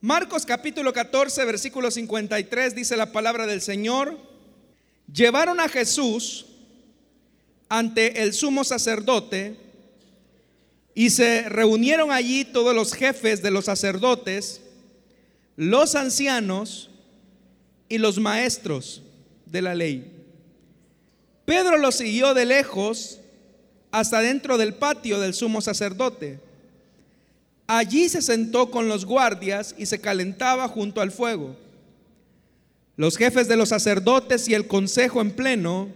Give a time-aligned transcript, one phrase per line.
[0.00, 4.16] Marcos capítulo 14, versículo 53 dice la palabra del Señor.
[5.12, 6.46] Llevaron a Jesús
[7.68, 9.56] ante el sumo sacerdote
[10.94, 14.60] y se reunieron allí todos los jefes de los sacerdotes,
[15.56, 16.90] los ancianos
[17.88, 19.02] y los maestros
[19.46, 20.12] de la ley.
[21.44, 23.18] Pedro lo siguió de lejos
[23.90, 26.38] hasta dentro del patio del sumo sacerdote.
[27.70, 31.54] Allí se sentó con los guardias y se calentaba junto al fuego.
[32.96, 35.88] Los jefes de los sacerdotes y el consejo en pleno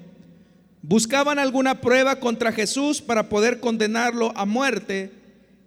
[0.82, 5.12] buscaban alguna prueba contra Jesús para poder condenarlo a muerte,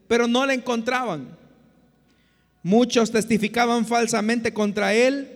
[0.08, 1.36] pero no la encontraban.
[2.62, 5.28] Muchos testificaban falsamente contra él,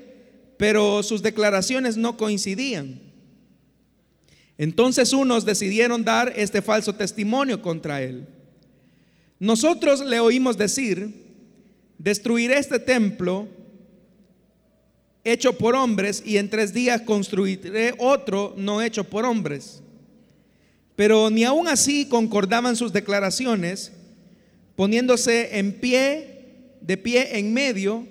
[0.57, 3.01] pero sus declaraciones no coincidían.
[4.59, 8.27] Entonces unos decidieron dar este falso testimonio contra él.
[9.39, 11.13] Nosotros le oímos decir,
[11.97, 13.47] destruiré este templo
[15.23, 19.81] hecho por hombres y en tres días construiré otro no hecho por hombres.
[20.95, 23.94] Pero ni aún así concordaban sus declaraciones,
[24.75, 28.06] poniéndose en pie, de pie en medio,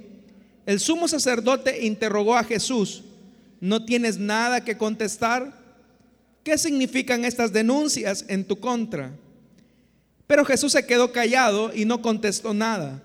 [0.65, 3.05] el sumo sacerdote interrogó a Jesús,
[3.61, 5.53] ¿no tienes nada que contestar?
[6.43, 9.13] ¿Qué significan estas denuncias en tu contra?
[10.29, 13.03] Pero Jesús se quedó callado y no contestó nada.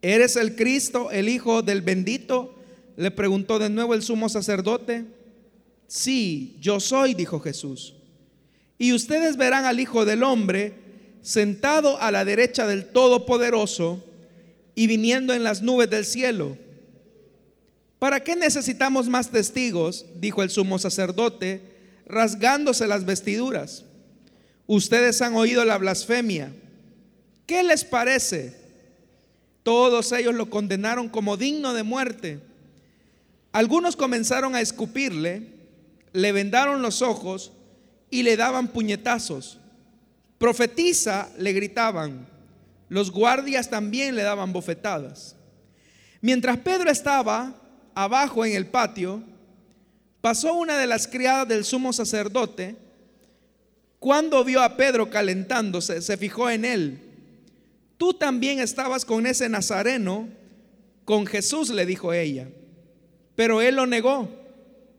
[0.00, 2.54] ¿Eres el Cristo, el Hijo del bendito?
[2.96, 5.04] Le preguntó de nuevo el sumo sacerdote.
[5.88, 7.96] Sí, yo soy, dijo Jesús.
[8.78, 10.74] Y ustedes verán al Hijo del Hombre
[11.22, 14.04] sentado a la derecha del Todopoderoso
[14.76, 16.56] y viniendo en las nubes del cielo.
[17.98, 20.06] ¿Para qué necesitamos más testigos?
[20.20, 21.62] dijo el sumo sacerdote,
[22.06, 23.84] rasgándose las vestiduras.
[24.66, 26.52] Ustedes han oído la blasfemia.
[27.46, 28.56] ¿Qué les parece?
[29.62, 32.40] Todos ellos lo condenaron como digno de muerte.
[33.52, 35.46] Algunos comenzaron a escupirle,
[36.12, 37.52] le vendaron los ojos
[38.10, 39.58] y le daban puñetazos.
[40.38, 42.26] Profetiza, le gritaban.
[42.88, 45.36] Los guardias también le daban bofetadas.
[46.20, 47.54] Mientras Pedro estaba
[47.94, 49.22] abajo en el patio,
[50.20, 52.76] pasó una de las criadas del sumo sacerdote
[54.02, 56.98] cuando vio a Pedro calentándose, se fijó en él.
[57.96, 60.28] Tú también estabas con ese nazareno,
[61.04, 62.48] con Jesús, le dijo ella.
[63.36, 64.28] Pero él lo negó.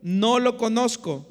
[0.02, 1.28] No lo conozco.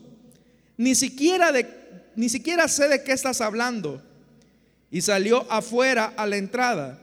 [0.76, 1.66] Ni siquiera de
[2.14, 4.02] ni siquiera sé de qué estás hablando.
[4.90, 7.02] Y salió afuera a la entrada.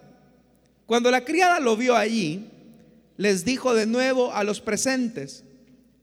[0.86, 2.46] Cuando la criada lo vio allí,
[3.18, 5.44] les dijo de nuevo a los presentes,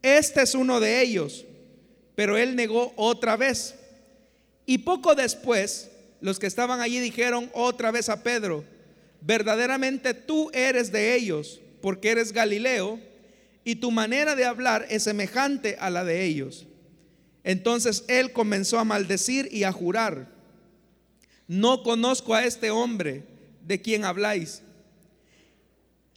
[0.03, 1.45] este es uno de ellos.
[2.17, 3.76] Pero él negó otra vez.
[4.67, 5.91] Y poco después,
[6.21, 8.65] los que estaban allí dijeron otra vez a Pedro,
[9.21, 12.99] verdaderamente tú eres de ellos, porque eres Galileo,
[13.63, 16.67] y tu manera de hablar es semejante a la de ellos.
[17.45, 20.29] Entonces él comenzó a maldecir y a jurar,
[21.47, 23.23] no conozco a este hombre
[23.65, 24.63] de quien habláis.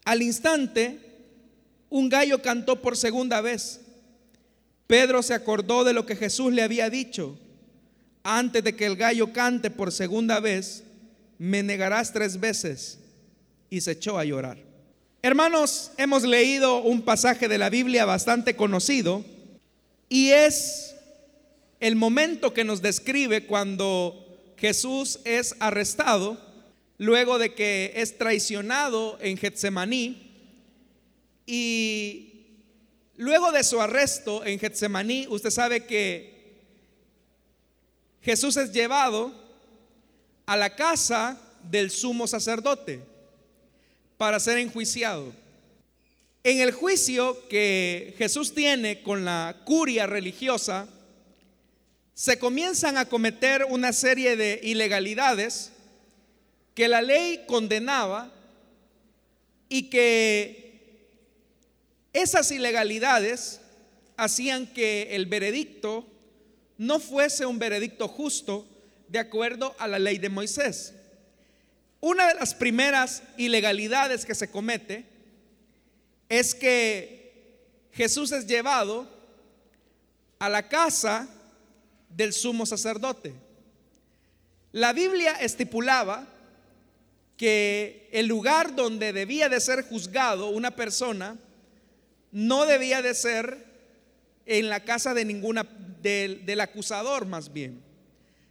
[0.06, 0.98] Al instante,
[1.90, 3.82] un gallo cantó por segunda vez.
[4.88, 7.38] Pedro se acordó de lo que Jesús le había dicho
[8.24, 10.84] antes de que el gallo cante por segunda vez,
[11.38, 13.00] me negarás tres veces.
[13.70, 14.58] Y se echó a llorar.
[15.22, 19.26] Hermanos, hemos leído un pasaje de la Biblia bastante conocido
[20.08, 20.96] y es
[21.82, 26.38] el momento que nos describe cuando Jesús es arrestado
[26.98, 30.32] luego de que es traicionado en Getsemaní
[31.46, 32.46] y
[33.18, 36.39] luego de su arresto en Getsemaní, usted sabe que
[38.22, 39.34] Jesús es llevado
[40.46, 43.02] a la casa del sumo sacerdote
[44.18, 45.34] para ser enjuiciado.
[46.44, 50.88] En el juicio que Jesús tiene con la curia religiosa,
[52.14, 55.72] se comienzan a cometer una serie de ilegalidades
[56.74, 58.32] que la ley condenaba
[59.70, 60.70] y que
[62.12, 63.62] esas ilegalidades
[64.18, 66.06] hacían que el veredicto
[66.80, 68.66] no fuese un veredicto justo
[69.10, 70.94] de acuerdo a la ley de Moisés.
[72.00, 75.06] Una de las primeras ilegalidades que se comete
[76.30, 77.60] es que
[77.92, 79.10] Jesús es llevado
[80.40, 81.28] a la casa
[82.16, 83.34] del sumo sacerdote.
[84.72, 86.28] La Biblia estipulaba
[87.36, 91.38] que el lugar donde debía de ser juzgado una persona
[92.32, 93.69] no debía de ser
[94.50, 95.64] en la casa de ninguna
[96.02, 97.84] del, acusador más bien.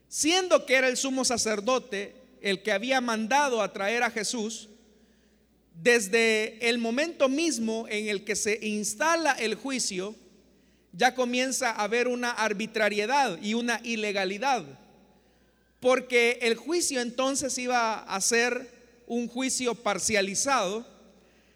[0.06, 4.68] Siendo que era el sumo sacerdote el que había mandado a traer a Jesús,
[5.74, 10.14] desde el momento mismo en el que se instala el juicio,
[10.92, 14.64] ya comienza a haber una arbitrariedad y una ilegalidad.
[15.80, 20.86] Porque el juicio entonces iba a ser un juicio parcializado,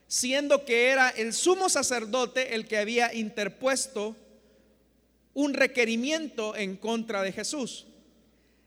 [0.09, 4.17] siendo que era el sumo sacerdote el que había interpuesto
[5.35, 7.87] un requerimiento en contra de Jesús.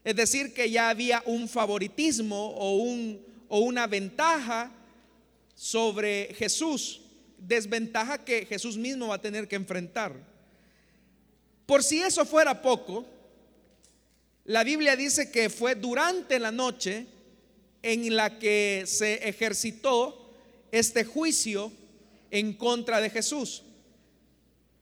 [0.03, 4.71] Es decir, que ya había un favoritismo o, un, o una ventaja
[5.55, 7.01] sobre Jesús,
[7.37, 10.13] desventaja que Jesús mismo va a tener que enfrentar.
[11.65, 13.05] Por si eso fuera poco,
[14.45, 17.07] la Biblia dice que fue durante la noche
[17.81, 20.31] en la que se ejercitó
[20.71, 21.71] este juicio
[22.29, 23.63] en contra de Jesús.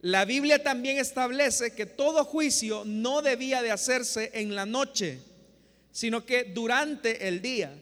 [0.03, 5.19] La Biblia también establece que todo juicio no debía de hacerse en la noche,
[5.93, 7.73] sino que durante el día,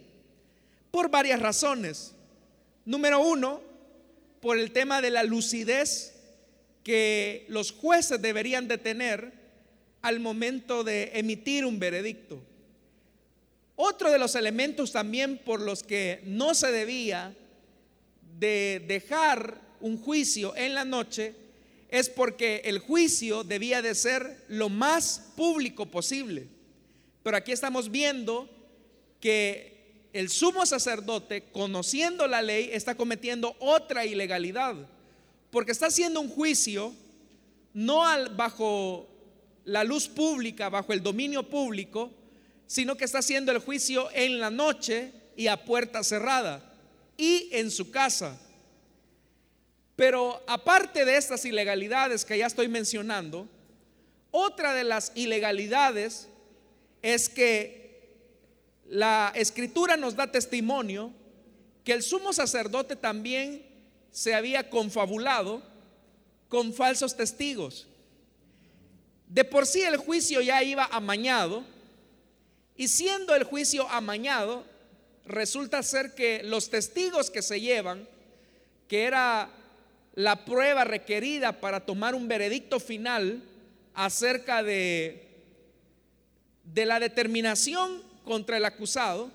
[0.92, 2.14] por varias razones.
[2.86, 3.64] Número uno,
[4.40, 6.14] por el tema de la lucidez
[6.84, 9.34] que los jueces deberían de tener
[10.04, 12.40] al momento de emitir un veredicto.
[13.76, 17.36] Otro de los elementos también por los que no se debía
[18.38, 21.41] de dejar un juicio en la noche
[21.92, 26.48] es porque el juicio debía de ser lo más público posible.
[27.22, 28.50] Pero aquí estamos viendo
[29.20, 34.76] que el sumo sacerdote, conociendo la ley, está cometiendo otra ilegalidad,
[35.52, 36.94] porque está haciendo un juicio
[37.74, 38.04] no
[38.36, 39.08] bajo
[39.66, 42.12] la luz pública, bajo el dominio público,
[42.68, 46.74] sino que está haciendo el juicio en la noche y a puerta cerrada
[47.18, 48.40] y en su casa.
[49.96, 53.48] Pero aparte de estas ilegalidades que ya estoy mencionando,
[54.32, 56.28] otra de las ilegalidades
[57.02, 57.82] es que
[58.88, 61.12] la escritura nos da testimonio
[61.84, 63.66] que el sumo sacerdote también
[64.12, 65.64] se había confabulado
[66.50, 67.88] con falsos testigos.
[69.28, 71.64] De por sí el juicio ya iba amañado
[72.76, 74.66] y siendo el juicio amañado,
[75.26, 78.08] resulta ser que los testigos que se llevan,
[78.88, 79.50] que era
[80.14, 83.44] la prueba requerida para tomar un veredicto final
[83.94, 85.28] acerca de,
[86.64, 89.32] de la determinación contra el acusado,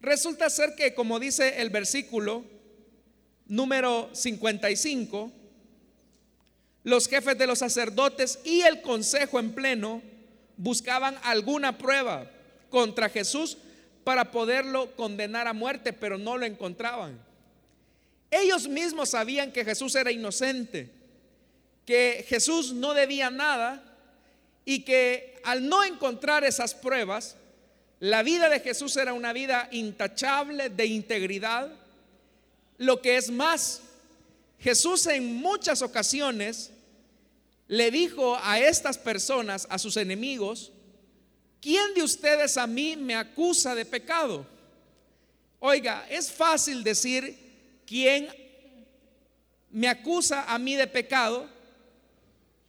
[0.00, 2.44] resulta ser que, como dice el versículo
[3.46, 5.32] número 55,
[6.82, 10.02] los jefes de los sacerdotes y el consejo en pleno
[10.56, 12.30] buscaban alguna prueba
[12.70, 13.58] contra Jesús
[14.04, 17.25] para poderlo condenar a muerte, pero no lo encontraban.
[18.30, 20.90] Ellos mismos sabían que Jesús era inocente,
[21.84, 23.82] que Jesús no debía nada
[24.64, 27.36] y que al no encontrar esas pruebas,
[28.00, 31.72] la vida de Jesús era una vida intachable de integridad.
[32.78, 33.80] Lo que es más,
[34.58, 36.72] Jesús en muchas ocasiones
[37.68, 40.72] le dijo a estas personas, a sus enemigos,
[41.60, 44.46] ¿quién de ustedes a mí me acusa de pecado?
[45.60, 47.45] Oiga, es fácil decir
[47.86, 48.28] quién
[49.70, 51.48] me acusa a mí de pecado,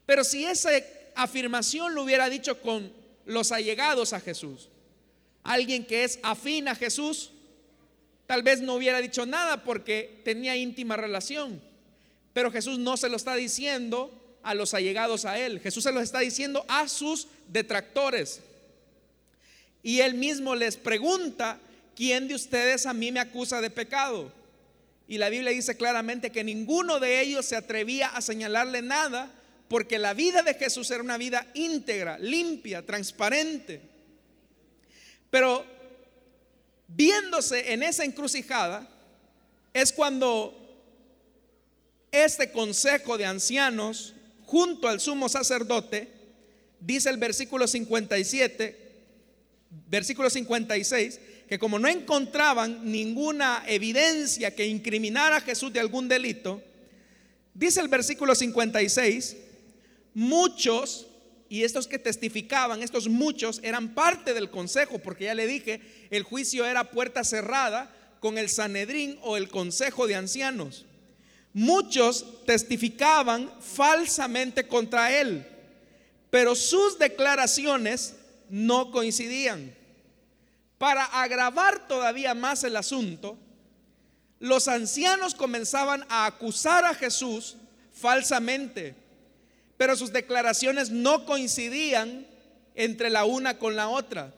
[0.06, 0.70] pero si esa
[1.16, 2.92] afirmación lo hubiera dicho con
[3.26, 4.70] los allegados a Jesús,
[5.44, 7.32] alguien que es afín a Jesús,
[8.26, 11.62] tal vez no hubiera dicho nada porque tenía íntima relación,
[12.34, 14.12] pero Jesús no se lo está diciendo
[14.44, 15.60] a los allegados a Él.
[15.60, 18.42] Jesús se los está diciendo a sus detractores.
[19.84, 21.60] Y Él mismo les pregunta,
[21.96, 24.32] ¿quién de ustedes a mí me acusa de pecado?
[25.08, 29.32] Y la Biblia dice claramente que ninguno de ellos se atrevía a señalarle nada
[29.70, 33.82] porque la vida de Jesús era una vida íntegra, limpia, transparente.
[35.30, 35.66] Pero
[36.88, 38.88] viéndose en esa encrucijada
[39.74, 40.54] es cuando
[42.12, 44.14] este consejo de ancianos
[44.46, 46.10] junto al sumo sacerdote,
[46.80, 48.88] dice el versículo 57,
[49.90, 56.62] versículo 56, que como no encontraban ninguna evidencia que incriminara a Jesús de algún delito,
[57.54, 59.38] dice el versículo 56,
[60.14, 61.08] muchos,
[61.50, 66.24] y estos que testificaban, estos muchos eran parte del consejo, porque ya le dije, el
[66.24, 70.86] juicio era puerta cerrada con el Sanedrín o el consejo de ancianos.
[71.54, 75.46] Muchos testificaban falsamente contra él,
[76.30, 78.16] pero sus declaraciones
[78.50, 79.77] no coincidían.
[80.78, 83.38] Para agravar todavía más el asunto,
[84.40, 87.58] los ancianos comenzaban a acusar a Jesús
[87.92, 88.96] falsamente,
[89.78, 92.28] pero sus declaraciones no coincidían
[92.76, 94.34] entre la una con la otra.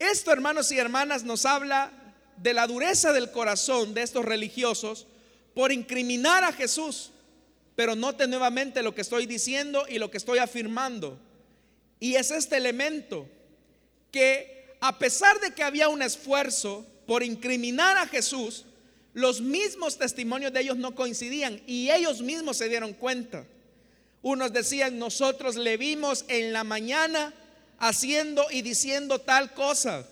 [0.00, 1.92] Esto, hermanos y hermanas, nos habla
[2.36, 5.06] de la dureza del corazón de estos religiosos
[5.54, 7.12] por incriminar a Jesús.
[7.76, 11.18] Pero note nuevamente lo que estoy diciendo y lo que estoy afirmando.
[12.00, 13.28] Y es este elemento
[14.10, 18.64] que a pesar de que había un esfuerzo por incriminar a Jesús,
[19.12, 23.44] los mismos testimonios de ellos no coincidían y ellos mismos se dieron cuenta.
[24.22, 27.34] Unos decían, nosotros le vimos en la mañana
[27.78, 30.06] haciendo y diciendo tal cosa,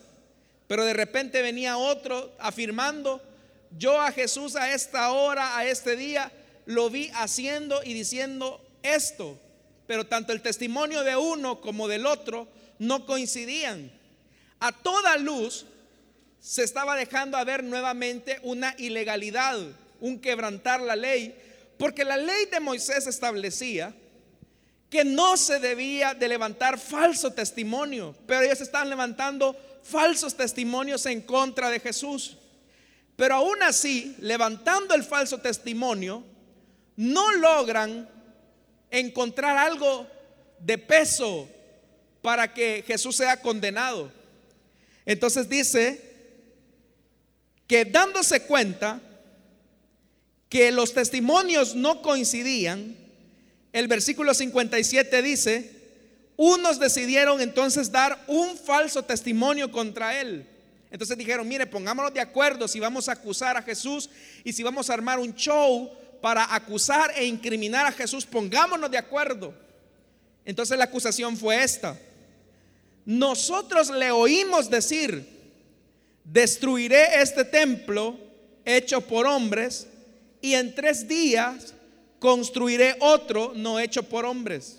[0.67, 3.21] pero de repente venía otro afirmando,
[3.77, 6.31] yo a Jesús a esta hora, a este día,
[6.65, 9.39] lo vi haciendo y diciendo esto,
[9.87, 12.47] pero tanto el testimonio de uno como del otro
[12.79, 13.98] no coincidían.
[14.59, 15.65] A toda luz
[16.39, 19.57] se estaba dejando a ver nuevamente una ilegalidad,
[19.99, 21.35] un quebrantar la ley,
[21.77, 23.93] porque la ley de Moisés establecía
[24.89, 31.21] que no se debía de levantar falso testimonio, pero ellos están levantando falsos testimonios en
[31.21, 32.37] contra de Jesús.
[33.15, 36.23] Pero aún así, levantando el falso testimonio,
[36.95, 38.09] no logran
[38.89, 40.07] encontrar algo
[40.59, 41.47] de peso
[42.21, 44.18] para que Jesús sea condenado.
[45.09, 45.99] Entonces dice
[47.65, 49.01] que dándose cuenta
[50.49, 52.95] que los testimonios no coincidían,
[53.73, 55.71] el versículo 57 dice,
[56.37, 60.45] unos decidieron entonces dar un falso testimonio contra él.
[60.91, 64.11] Entonces dijeron, mire, pongámonos de acuerdo si vamos a acusar a Jesús
[64.43, 65.89] y si vamos a armar un show
[66.21, 69.55] para acusar e incriminar a Jesús, pongámonos de acuerdo.
[70.45, 71.97] Entonces la acusación fue esta.
[73.09, 75.27] Nosotros le oímos decir,
[76.23, 78.15] destruiré este templo
[78.63, 79.87] hecho por hombres
[80.43, 81.73] y en tres días
[82.19, 84.77] construiré otro no hecho por hombres.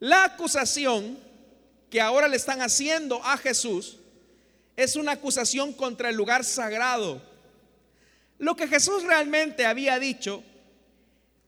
[0.00, 1.18] La acusación
[1.90, 3.98] que ahora le están haciendo a Jesús
[4.74, 7.20] es una acusación contra el lugar sagrado.
[8.38, 10.42] Lo que Jesús realmente había dicho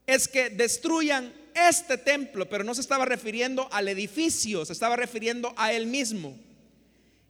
[0.07, 1.33] es que destruyan
[1.69, 6.37] este templo, pero no se estaba refiriendo al edificio, se estaba refiriendo a él mismo.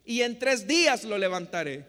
[0.05, 1.85] Y en tres días lo levantaré.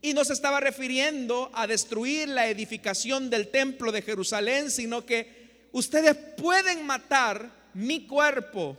[0.00, 5.68] Y no se estaba refiriendo a destruir la edificación del templo de Jerusalén, sino que
[5.72, 8.76] ustedes pueden matar mi cuerpo,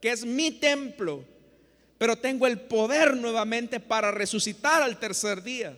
[0.00, 1.24] que es mi templo,
[1.98, 5.76] pero tengo el poder nuevamente para resucitar al tercer día.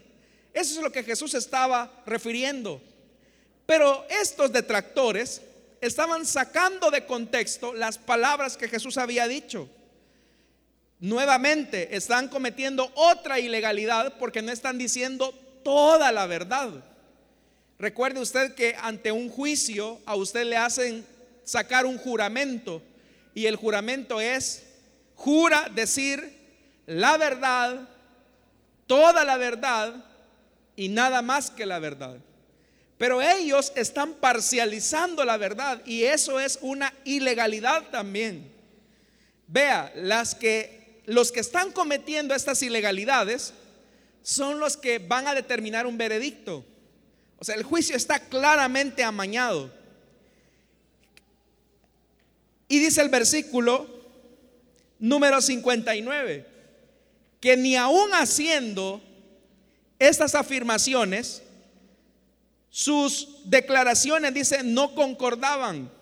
[0.53, 2.81] Eso es lo que Jesús estaba refiriendo.
[3.67, 5.41] Pero estos detractores
[5.83, 9.69] estaban sacando de contexto las palabras que Jesús había dicho
[11.01, 15.35] nuevamente están cometiendo otra ilegalidad porque no están diciendo
[15.65, 16.71] toda la verdad.
[17.79, 21.05] Recuerde usted que ante un juicio a usted le hacen
[21.43, 22.81] sacar un juramento
[23.35, 24.63] y el juramento es,
[25.17, 26.39] jura decir
[26.87, 27.89] la verdad,
[28.87, 30.05] toda la verdad
[30.77, 32.19] y nada más que la verdad.
[33.03, 38.49] Pero ellos están parcializando la verdad y eso es una ilegalidad también.
[39.49, 43.55] Vea, las que los que están cometiendo estas ilegalidades
[44.23, 46.65] son los que van a determinar un veredicto.
[47.41, 49.69] O sea, el juicio está claramente amañado.
[52.69, 53.89] Y dice el versículo
[55.01, 56.47] número 59,
[57.41, 59.03] que ni aún haciendo
[59.99, 61.43] estas afirmaciones,
[62.73, 65.93] sus declaraciones, dice, no concordaban.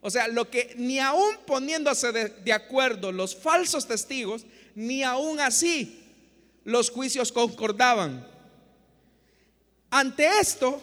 [0.00, 6.02] O sea, lo que ni aún poniéndose de, acuerdo los falsos testigos, ni aún así
[6.64, 8.26] los juicios concordaban.
[9.90, 10.82] Ante esto,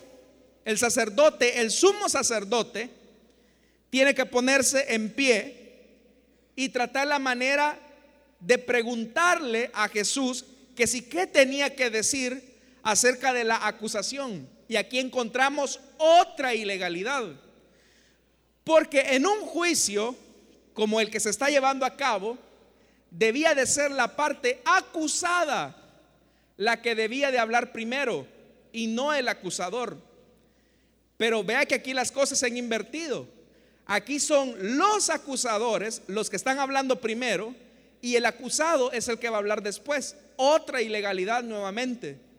[0.66, 2.92] el sacerdote, el sumo sacerdote,
[3.90, 5.88] tiene que ponerse en pie
[6.56, 7.80] y tratar la manera
[8.40, 14.48] de preguntarle a Jesús que si qué tenía que decir acerca de la acusación.
[14.72, 17.26] Y aquí encontramos otra ilegalidad.
[18.64, 20.16] Porque en un juicio
[20.74, 22.38] como el que se está llevando a cabo,
[23.10, 25.76] debía de ser la parte acusada
[26.56, 28.26] la que debía de hablar primero
[28.72, 29.98] y no el acusador.
[31.18, 33.28] Pero vea que aquí las cosas se han invertido.
[33.88, 37.54] Aquí son los acusadores los que están hablando primero
[38.02, 40.16] y el acusado es el que va a hablar después.
[40.38, 42.31] Otra ilegalidad nuevamente.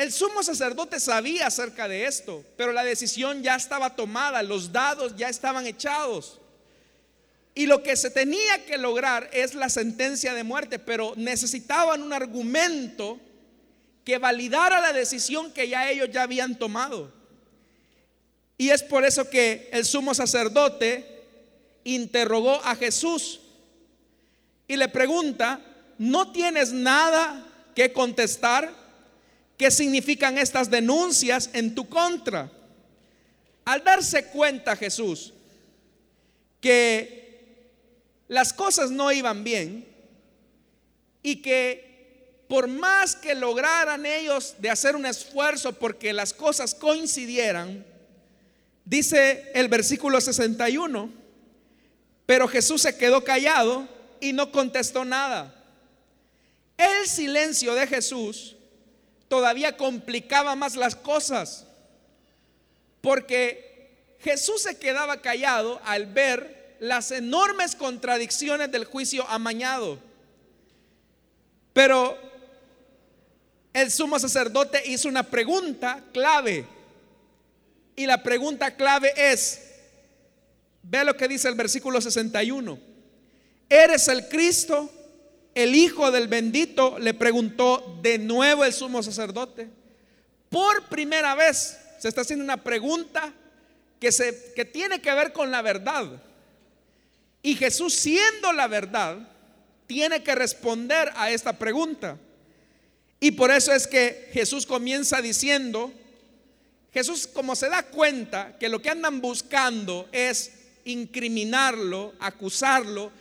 [0.00, 5.14] El sumo sacerdote sabía acerca de esto, pero la decisión ya estaba tomada, los dados
[5.14, 6.40] ya estaban echados.
[7.54, 12.14] Y lo que se tenía que lograr es la sentencia de muerte, pero necesitaban un
[12.14, 13.20] argumento
[14.02, 17.12] que validara la decisión que ya ellos ya habían tomado.
[18.56, 21.26] Y es por eso que el sumo sacerdote
[21.84, 23.42] interrogó a Jesús
[24.66, 25.60] y le pregunta,
[25.98, 28.80] ¿no tienes nada que contestar
[29.60, 32.50] qué significan estas denuncias en tu contra.
[33.66, 35.34] Al darse cuenta Jesús
[36.62, 37.68] que
[38.26, 39.86] las cosas no iban bien
[41.22, 47.84] y que por más que lograran ellos de hacer un esfuerzo porque las cosas coincidieran,
[48.86, 51.12] dice el versículo 61,
[52.24, 53.86] pero Jesús se quedó callado
[54.22, 55.54] y no contestó nada.
[56.78, 58.56] El silencio de Jesús
[59.30, 61.64] todavía complicaba más las cosas,
[63.00, 69.98] porque Jesús se quedaba callado al ver las enormes contradicciones del juicio amañado.
[71.72, 72.18] Pero
[73.72, 76.66] el sumo sacerdote hizo una pregunta clave.
[77.94, 79.70] Y la pregunta clave es,
[80.82, 82.78] Ve lo que dice el versículo 61.
[83.68, 84.90] ¿Eres el Cristo,
[85.54, 86.98] el Hijo del bendito?
[86.98, 89.68] Le preguntó de nuevo el sumo sacerdote.
[90.48, 93.32] Por primera vez se está haciendo una pregunta
[93.98, 96.22] que, se, que tiene que ver con la verdad.
[97.42, 99.18] Y Jesús siendo la verdad,
[99.86, 102.16] tiene que responder a esta pregunta.
[103.18, 105.92] Y por eso es que Jesús comienza diciendo,
[106.92, 110.52] Jesús como se da cuenta que lo que andan buscando es
[110.84, 113.12] incriminarlo, acusarlo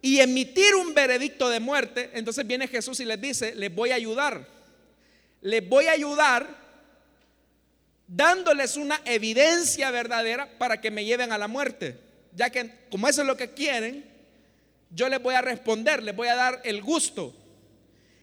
[0.00, 3.96] y emitir un veredicto de muerte, entonces viene Jesús y les dice, les voy a
[3.96, 4.46] ayudar.
[5.40, 6.46] Les voy a ayudar
[8.06, 11.98] dándoles una evidencia verdadera para que me lleven a la muerte.
[12.34, 14.04] Ya que como eso es lo que quieren,
[14.90, 17.34] yo les voy a responder, les voy a dar el gusto.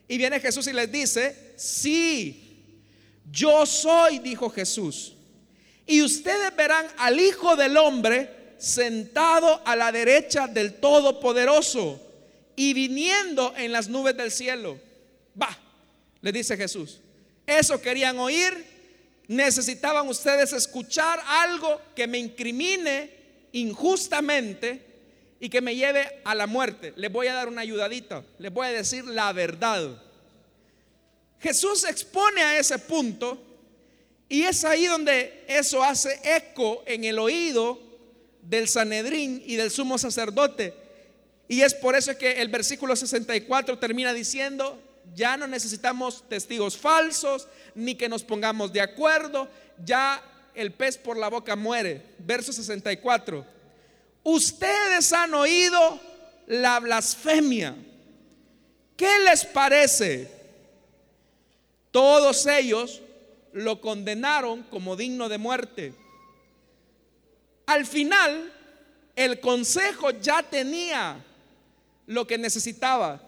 [0.08, 2.72] Y viene Jesús y les dice, sí,
[3.32, 5.14] yo soy, dijo Jesús.
[5.86, 12.02] Y ustedes verán al Hijo del Hombre sentado a la derecha del Todopoderoso
[12.56, 14.80] y viniendo en las nubes del cielo.
[15.40, 15.58] Va,
[16.22, 17.00] le dice Jesús.
[17.46, 18.76] Eso querían oír.
[19.28, 23.12] Necesitaban ustedes escuchar algo que me incrimine
[23.52, 24.82] injustamente
[25.40, 26.94] y que me lleve a la muerte.
[26.96, 28.24] Les voy a dar una ayudadita.
[28.40, 30.02] Les voy a decir la verdad.
[31.40, 33.42] Jesús expone a ese punto
[34.28, 37.80] y es ahí donde eso hace eco en el oído
[38.48, 40.74] del Sanedrín y del sumo sacerdote.
[41.48, 44.82] Y es por eso que el versículo 64 termina diciendo,
[45.14, 49.48] ya no necesitamos testigos falsos, ni que nos pongamos de acuerdo,
[49.84, 50.24] ya
[50.56, 52.02] el pez por la boca muere.
[52.20, 53.46] Verso 64.
[54.24, 56.00] Ustedes han oído
[56.48, 57.76] la blasfemia.
[58.98, 60.32] ¿Qué les parece?
[61.92, 63.02] Todos ellos
[63.54, 65.94] lo condenaron como digno de muerte.
[67.66, 68.52] Al final,
[69.16, 71.18] el consejo ya tenía
[72.08, 73.22] lo que necesitaba.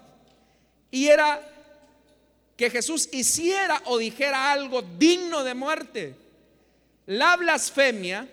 [0.91, 1.41] Y era
[2.55, 6.15] que Jesús hiciera o dijera algo digno de muerte.
[7.05, 8.27] La blasfemia,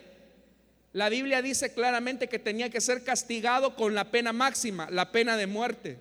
[0.92, 5.36] la Biblia dice claramente que tenía que ser castigado con la pena máxima, la pena
[5.36, 5.98] de muerte.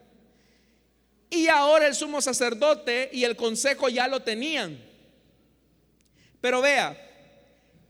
[1.30, 4.80] Y ahora el sumo sacerdote y el consejo ya lo tenían.
[6.40, 6.96] Pero vea,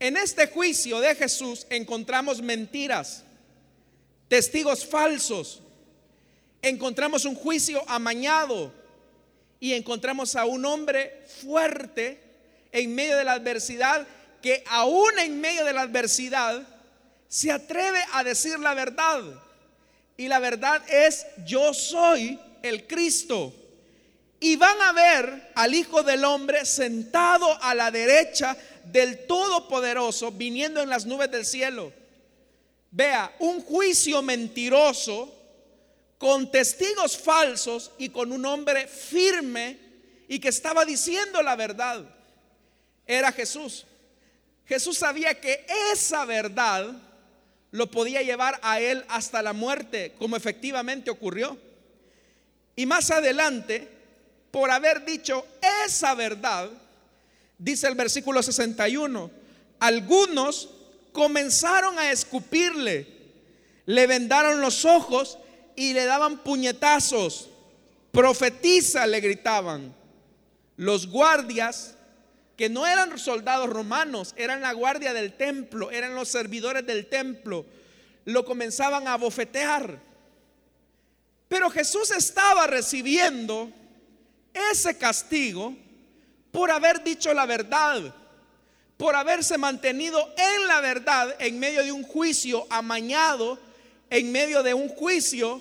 [0.06, 3.24] en este juicio de Jesús encontramos mentiras,
[4.28, 5.62] testigos falsos,
[6.60, 8.70] encontramos un juicio amañado
[9.58, 12.20] y encontramos a un hombre fuerte
[12.70, 14.06] en medio de la adversidad
[14.42, 16.68] que aún en medio de la adversidad
[17.26, 19.22] se atreve a decir la verdad.
[20.18, 23.54] Y la verdad es, yo soy el Cristo.
[24.38, 28.54] Y van a ver al Hijo del Hombre sentado a la derecha
[28.86, 31.92] del Todopoderoso viniendo en las nubes del cielo.
[32.90, 35.34] Vea, un juicio mentiroso
[36.18, 39.78] con testigos falsos y con un hombre firme
[40.28, 42.04] y que estaba diciendo la verdad.
[43.06, 43.84] Era Jesús.
[44.66, 46.94] Jesús sabía que esa verdad
[47.70, 51.58] lo podía llevar a él hasta la muerte, como efectivamente ocurrió.
[52.76, 53.88] Y más adelante,
[54.50, 55.44] por haber dicho
[55.84, 56.70] esa verdad,
[57.58, 59.30] dice el versículo 61,
[59.80, 60.70] algunos
[61.12, 63.06] comenzaron a escupirle,
[63.86, 65.38] le vendaron los ojos
[65.76, 67.50] y le daban puñetazos.
[68.10, 69.94] Profetiza, le gritaban.
[70.76, 71.94] Los guardias,
[72.56, 77.66] que no eran soldados romanos, eran la guardia del templo, eran los servidores del templo,
[78.24, 80.00] lo comenzaban a bofetear.
[81.48, 83.70] Pero Jesús estaba recibiendo
[84.72, 85.76] ese castigo
[86.54, 88.14] por haber dicho la verdad,
[88.96, 93.58] por haberse mantenido en la verdad en medio de un juicio amañado,
[94.08, 95.60] en medio de un juicio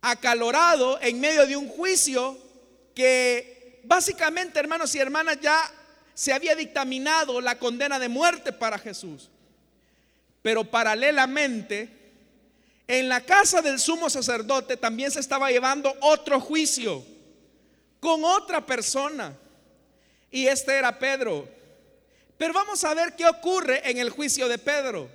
[0.00, 2.38] acalorado, en medio de un juicio
[2.94, 5.72] que básicamente, hermanos y hermanas, ya
[6.14, 9.28] se había dictaminado la condena de muerte para Jesús.
[10.40, 11.90] Pero paralelamente,
[12.86, 17.15] en la casa del sumo sacerdote también se estaba llevando otro juicio
[18.00, 19.36] con otra persona.
[20.30, 21.48] Y este era Pedro.
[22.36, 25.08] Pero vamos a ver qué ocurre en el juicio de Pedro.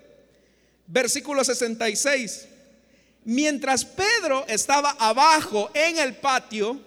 [0.88, 2.48] Versículo 66.
[3.24, 6.80] Mientras Pedro estaba abajo en el patio,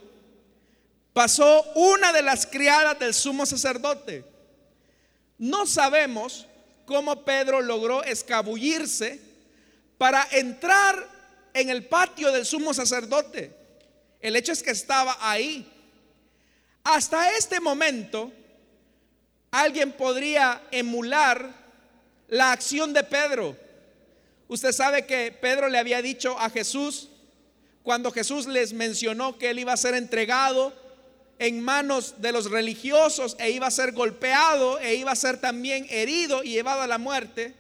[1.12, 4.24] pasó una de las criadas del sumo sacerdote.
[5.38, 6.46] No sabemos
[6.86, 9.20] cómo Pedro logró escabullirse
[9.96, 11.08] para entrar
[11.54, 13.54] en el patio del sumo sacerdote.
[14.20, 15.70] El hecho es que estaba ahí.
[16.84, 18.30] Hasta este momento,
[19.50, 21.50] alguien podría emular
[22.28, 23.56] la acción de Pedro.
[24.48, 27.08] Usted sabe que Pedro le había dicho a Jesús,
[27.82, 30.74] cuando Jesús les mencionó que él iba a ser entregado
[31.38, 35.86] en manos de los religiosos e iba a ser golpeado e iba a ser también
[35.88, 37.54] herido y llevado a la muerte,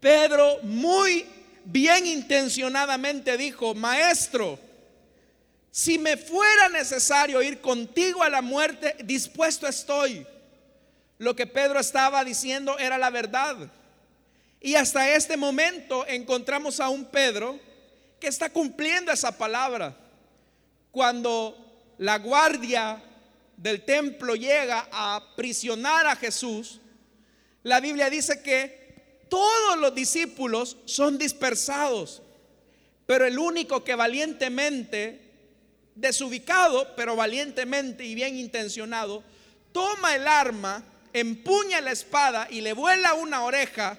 [0.00, 1.24] Pedro muy
[1.64, 4.58] bien intencionadamente dijo, maestro,
[5.76, 10.26] si me fuera necesario ir contigo a la muerte, dispuesto estoy.
[11.18, 13.70] Lo que Pedro estaba diciendo era la verdad.
[14.58, 17.60] Y hasta este momento encontramos a un Pedro
[18.18, 19.94] que está cumpliendo esa palabra.
[20.92, 21.54] Cuando
[21.98, 23.02] la guardia
[23.58, 26.80] del templo llega a prisionar a Jesús,
[27.62, 32.22] la Biblia dice que todos los discípulos son dispersados,
[33.04, 35.25] pero el único que valientemente,
[35.96, 39.24] desubicado, pero valientemente y bien intencionado,
[39.72, 43.98] toma el arma, empuña la espada y le vuela una oreja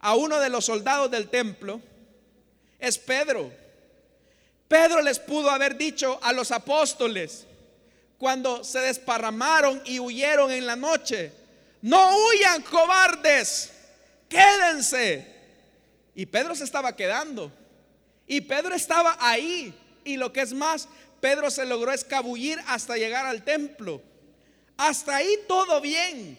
[0.00, 1.80] a uno de los soldados del templo,
[2.78, 3.52] es Pedro.
[4.66, 7.46] Pedro les pudo haber dicho a los apóstoles
[8.18, 11.32] cuando se desparramaron y huyeron en la noche,
[11.82, 13.70] no huyan cobardes,
[14.28, 15.32] quédense.
[16.14, 17.52] Y Pedro se estaba quedando.
[18.26, 19.74] Y Pedro estaba ahí.
[20.04, 20.88] Y lo que es más,
[21.20, 24.02] Pedro se logró escabullir hasta llegar al templo.
[24.76, 26.38] Hasta ahí todo bien.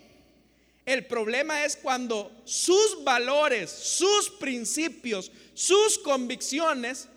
[0.85, 7.07] El problema es cuando sus valores, sus principios, sus convicciones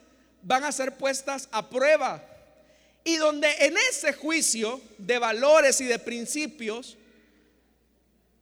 [0.43, 2.25] van a ser puestas a prueba.
[3.05, 6.97] Y donde en ese juicio de valores y de principios,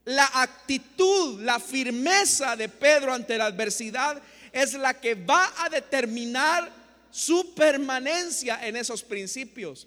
[0.04, 6.70] la actitud, la firmeza de Pedro ante la adversidad es la que va a determinar
[7.16, 9.86] su permanencia en esos principios.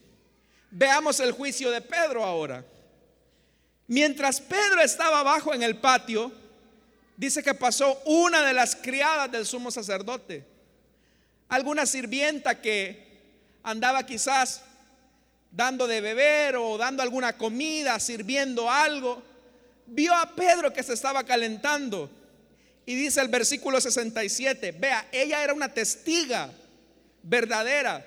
[0.71, 2.65] Veamos el juicio de Pedro ahora.
[3.87, 6.31] Mientras Pedro estaba abajo en el patio,
[7.17, 10.45] dice que pasó una de las criadas del sumo sacerdote
[11.49, 13.07] alguna sirvienta que
[13.63, 14.61] andaba quizás
[15.51, 19.21] dando de beber o dando alguna comida, sirviendo algo,
[19.87, 22.09] vio a Pedro que se estaba calentando.
[22.85, 26.51] Y dice el versículo 67, vea, ella era una testiga
[27.23, 28.05] verdadera.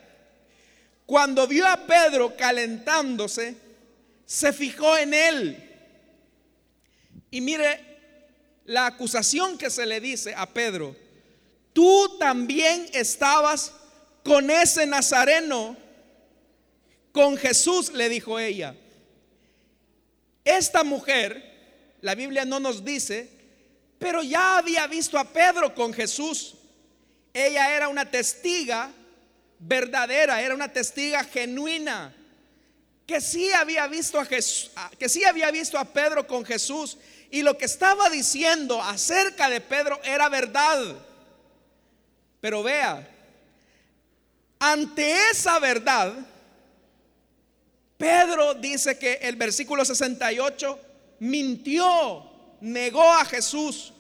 [1.07, 3.57] Cuando vio a Pedro calentándose,
[4.25, 5.70] se fijó en él.
[7.31, 7.81] Y mire
[8.66, 10.96] la acusación que se le dice a Pedro
[11.72, 13.72] tú también estabas
[14.25, 15.77] con ese nazareno,
[17.12, 18.75] con Jesús, le dijo ella.
[20.44, 23.29] Esta mujer, la Biblia no nos dice,
[23.98, 26.55] pero ya había visto a Pedro con Jesús.
[27.33, 28.90] Ella era una testiga
[29.62, 32.14] verdadera, era una testiga genuina,
[33.07, 36.98] que sí había visto a Jesús, que sí había visto a Pedro con Jesús
[37.31, 40.79] y lo que estaba diciendo acerca de Pedro era verdad.
[42.40, 43.09] Pero vea,
[44.59, 46.12] ante esa verdad,
[47.96, 50.79] Pedro dice que el versículo 68
[51.20, 53.92] mintió, negó a Jesús,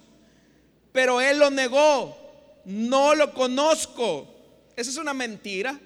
[0.92, 2.16] pero él lo negó,
[2.64, 4.31] no lo conozco.
[4.76, 5.78] Esa es una mentira.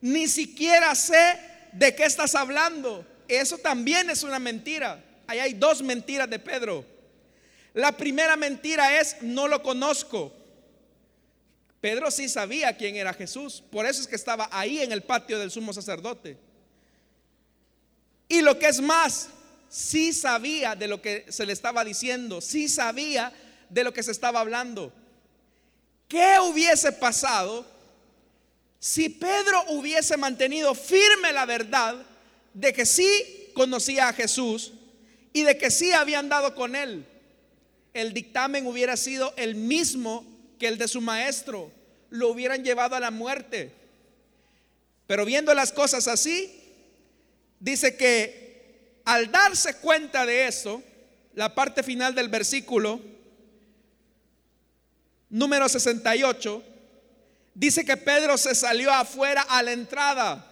[0.00, 1.38] Ni siquiera sé
[1.72, 3.06] de qué estás hablando.
[3.28, 5.02] Eso también es una mentira.
[5.26, 6.84] Ahí hay dos mentiras de Pedro.
[7.74, 10.32] La primera mentira es no lo conozco.
[11.80, 15.38] Pedro sí sabía quién era Jesús, por eso es que estaba ahí en el patio
[15.38, 16.38] del sumo sacerdote.
[18.28, 19.28] Y lo que es más,
[19.68, 23.32] sí sabía de lo que se le estaba diciendo, sí sabía
[23.68, 24.92] de lo que se estaba hablando.
[26.08, 27.66] ¿Qué hubiese pasado
[28.86, 31.96] si Pedro hubiese mantenido firme la verdad
[32.54, 34.74] de que sí conocía a Jesús
[35.32, 37.04] y de que sí había andado con él?
[37.92, 40.24] El dictamen hubiera sido el mismo
[40.60, 41.72] que el de su maestro,
[42.10, 43.72] lo hubieran llevado a la muerte.
[45.08, 46.56] Pero viendo las cosas así,
[47.58, 50.80] dice que al darse cuenta de eso,
[51.34, 53.00] la parte final del versículo
[55.28, 56.75] número 68,
[57.56, 60.46] dice que Pedro se salió afuera a la entrada.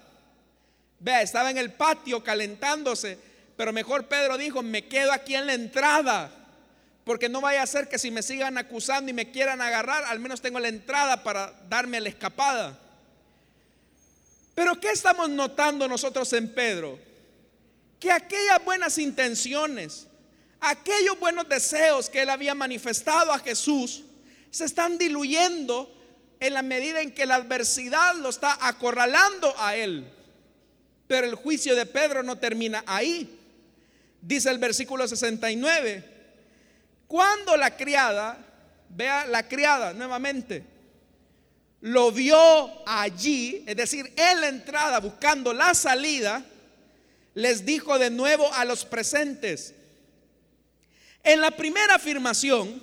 [0.99, 3.19] Vea, estaba en el patio calentándose,
[3.57, 6.31] pero mejor Pedro dijo, me quedo aquí en la entrada,
[7.05, 10.19] porque no vaya a ser que si me sigan acusando y me quieran agarrar, al
[10.19, 12.81] menos tengo la entrada para darme la escapada.
[14.55, 16.99] Pero ¿qué estamos notando nosotros en Pedro?
[18.01, 20.07] Que aquellas buenas intenciones,
[20.59, 24.05] aquellos buenos deseos que él había manifestado a Jesús,
[24.51, 25.91] se están diluyendo
[26.47, 30.07] en la medida en que la adversidad lo está acorralando a él.
[31.07, 33.39] Pero el juicio de Pedro no termina ahí.
[34.21, 36.05] Dice el versículo 69,
[37.07, 38.37] cuando la criada,
[38.91, 40.65] vea la criada nuevamente,
[41.81, 42.37] lo vio
[42.87, 46.45] allí, es decir, en la entrada buscando la salida,
[47.33, 49.75] les dijo de nuevo a los presentes.
[51.23, 52.83] En la primera afirmación,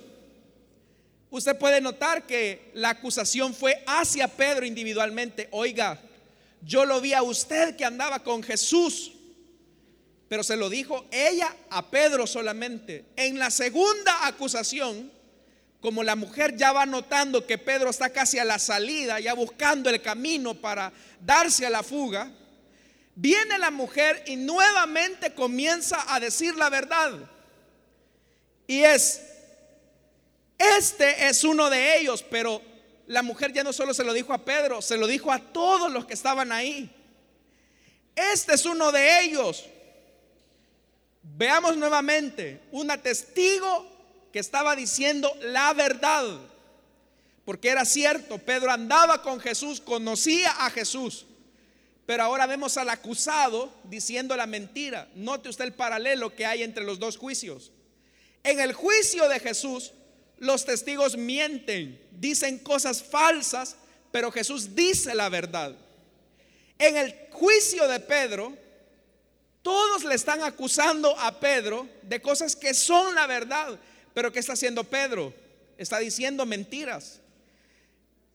[1.31, 5.47] usted puede notar que la acusación fue hacia Pedro individualmente.
[5.51, 5.99] Oiga,
[6.61, 9.13] yo lo vi a usted que andaba con Jesús,
[10.27, 13.05] pero se lo dijo ella a Pedro solamente.
[13.15, 15.11] En la segunda acusación,
[15.79, 19.89] como la mujer ya va notando que Pedro está casi a la salida, ya buscando
[19.89, 22.31] el camino para darse a la fuga,
[23.15, 27.13] viene la mujer y nuevamente comienza a decir la verdad.
[28.67, 29.21] Y es,
[30.77, 32.61] este es uno de ellos, pero
[33.07, 35.91] la mujer ya no solo se lo dijo a Pedro, se lo dijo a todos
[35.91, 36.89] los que estaban ahí.
[38.15, 39.65] Este es uno de ellos.
[41.23, 43.87] Veamos nuevamente, una testigo
[44.31, 46.25] que estaba diciendo la verdad.
[47.45, 51.25] Porque era cierto, Pedro andaba con Jesús, conocía a Jesús.
[52.05, 55.07] Pero ahora vemos al acusado diciendo la mentira.
[55.15, 57.71] Note usted el paralelo que hay entre los dos juicios.
[58.43, 59.93] En el juicio de Jesús,
[60.41, 63.75] los testigos mienten, dicen cosas falsas,
[64.11, 65.75] pero Jesús dice la verdad.
[66.79, 68.57] En el juicio de Pedro,
[69.61, 73.79] todos le están acusando a Pedro de cosas que son la verdad,
[74.15, 75.31] pero ¿qué está haciendo Pedro?
[75.77, 77.19] Está diciendo mentiras.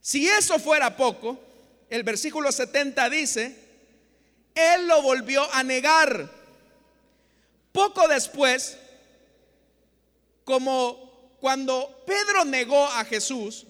[0.00, 1.40] Si eso fuera poco,
[1.90, 3.56] el versículo 70 dice,
[4.54, 6.30] Él lo volvió a negar.
[7.72, 8.78] Poco después,
[10.44, 11.05] como
[11.46, 13.66] cuando Pedro negó a Jesús,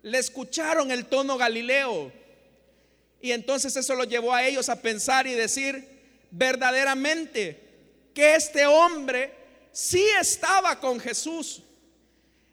[0.00, 2.10] le escucharon el tono galileo.
[3.20, 5.86] Y entonces eso lo llevó a ellos a pensar y decir
[6.30, 7.60] verdaderamente
[8.14, 9.34] que este hombre
[9.70, 11.60] sí estaba con Jesús.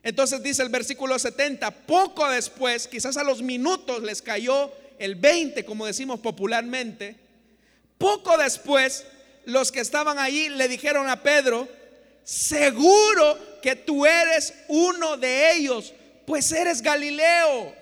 [0.03, 4.69] Entonces dice el versículo 70, poco después, quizás a los minutos les cayó
[4.99, 7.15] el 20, como decimos popularmente,
[7.97, 9.05] poco después
[9.45, 11.69] los que estaban allí le dijeron a Pedro,
[12.25, 15.91] seguro que tú eres uno de ellos,
[16.27, 17.73] pues eres Galileo.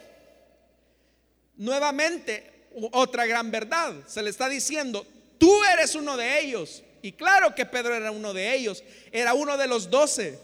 [1.57, 5.05] Nuevamente, otra gran verdad, se le está diciendo,
[5.37, 6.83] tú eres uno de ellos.
[7.01, 10.39] Y claro que Pedro era uno de ellos, era uno de los doce.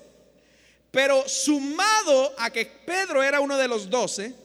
[0.91, 4.35] Pero sumado a que Pedro era uno de los doce,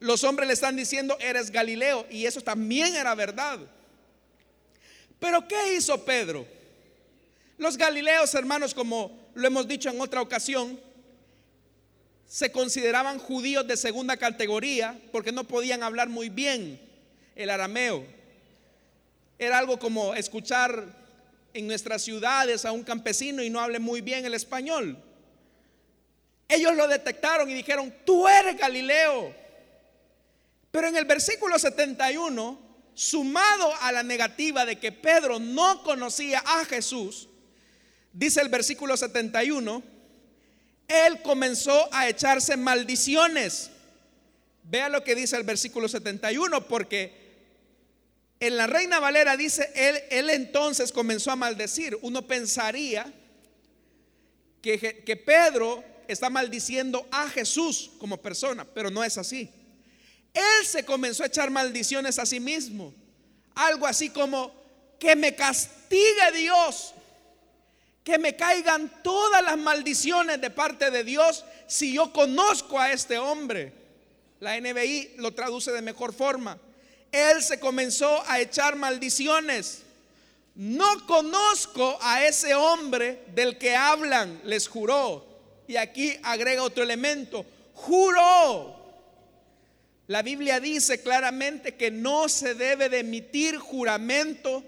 [0.00, 2.04] los hombres le están diciendo, eres Galileo.
[2.10, 3.60] Y eso también era verdad.
[5.20, 6.57] Pero ¿qué hizo Pedro?
[7.58, 10.80] Los Galileos, hermanos, como lo hemos dicho en otra ocasión,
[12.24, 16.80] se consideraban judíos de segunda categoría porque no podían hablar muy bien
[17.34, 18.06] el arameo.
[19.40, 20.84] Era algo como escuchar
[21.52, 24.96] en nuestras ciudades a un campesino y no hable muy bien el español.
[26.48, 29.34] Ellos lo detectaron y dijeron, tú eres Galileo.
[30.70, 32.60] Pero en el versículo 71,
[32.94, 37.27] sumado a la negativa de que Pedro no conocía a Jesús,
[38.12, 39.82] dice el versículo 71,
[40.88, 43.70] él comenzó a echarse maldiciones.
[44.64, 47.12] Vea lo que dice el versículo 71, porque
[48.40, 51.98] en la Reina Valera dice, él, él entonces comenzó a maldecir.
[52.02, 53.12] Uno pensaría
[54.62, 59.50] que, que Pedro está maldiciendo a Jesús como persona, pero no es así.
[60.32, 62.94] Él se comenzó a echar maldiciones a sí mismo.
[63.54, 64.52] Algo así como,
[64.98, 66.94] que me castigue Dios,
[68.08, 73.18] que me caigan todas las maldiciones de parte de Dios si yo conozco a este
[73.18, 73.72] hombre.
[74.40, 76.58] La NBI lo traduce de mejor forma
[77.12, 79.82] él se comenzó a echar maldiciones.
[80.54, 85.26] No conozco a ese hombre del que hablan, les juró.
[85.66, 87.44] Y aquí agrega otro elemento,
[87.74, 88.76] juró.
[90.06, 94.64] La Biblia dice claramente que no se debe de emitir juramento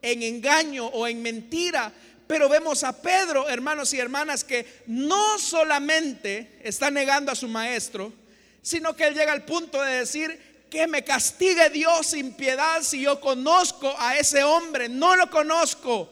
[0.00, 1.92] en engaño o en mentira.
[2.28, 8.12] Pero vemos a Pedro, hermanos y hermanas, que no solamente está negando a su maestro,
[8.60, 13.00] sino que él llega al punto de decir que me castigue Dios sin piedad si
[13.00, 16.10] yo conozco a ese hombre, no lo conozco.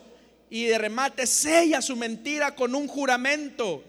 [0.49, 3.85] Y de remate sella su mentira con un juramento.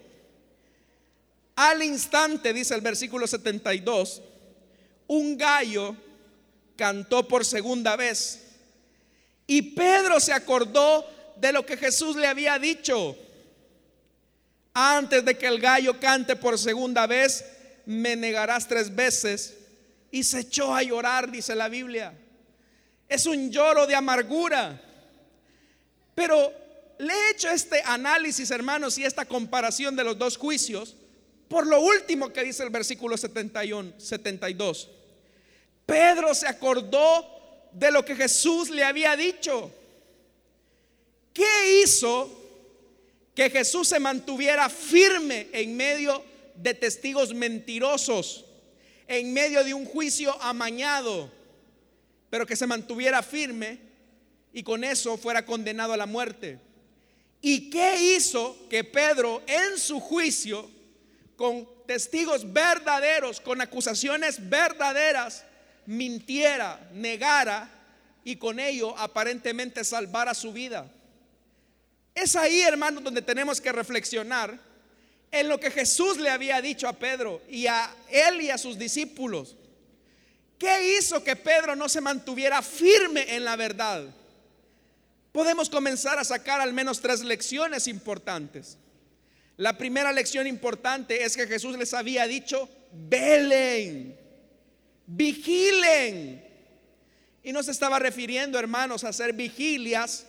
[1.56, 4.22] Al instante, dice el versículo 72,
[5.08, 5.96] un gallo
[6.76, 8.44] cantó por segunda vez.
[9.46, 13.18] Y Pedro se acordó de lo que Jesús le había dicho.
[14.74, 17.44] Antes de que el gallo cante por segunda vez,
[17.86, 19.56] me negarás tres veces.
[20.12, 22.14] Y se echó a llorar, dice la Biblia.
[23.08, 24.82] Es un lloro de amargura.
[26.16, 26.54] Pero
[27.00, 30.96] le he hecho este análisis, hermanos, y esta comparación de los dos juicios
[31.48, 34.90] por lo último que dice el versículo 71, 72.
[35.86, 39.72] Pedro se acordó de lo que Jesús le había dicho.
[41.38, 42.32] ¿Qué hizo
[43.36, 48.44] que Jesús se mantuviera firme en medio de testigos mentirosos,
[49.08, 51.32] en medio de un juicio amañado,
[52.32, 53.78] pero que se mantuviera firme
[54.52, 56.58] y con eso fuera condenado a la muerte?
[57.40, 60.68] ¿Y qué hizo que Pedro en su juicio,
[61.36, 65.46] con testigos verdaderos, con acusaciones verdaderas,
[65.86, 67.70] mintiera, negara
[68.24, 70.92] y con ello aparentemente salvara su vida.
[72.18, 74.60] Es ahí, hermanos, donde tenemos que reflexionar
[75.30, 78.78] en lo que Jesús le había dicho a Pedro y a él y a sus
[78.78, 79.56] discípulos.
[80.58, 84.06] ¿Qué hizo que Pedro no se mantuviera firme en la verdad?
[85.32, 88.78] Podemos comenzar a sacar al menos tres lecciones importantes.
[89.56, 94.18] La primera lección importante es que Jesús les había dicho, velen
[95.08, 96.46] vigilen.
[97.42, 100.27] Y no se estaba refiriendo, hermanos, a hacer vigilias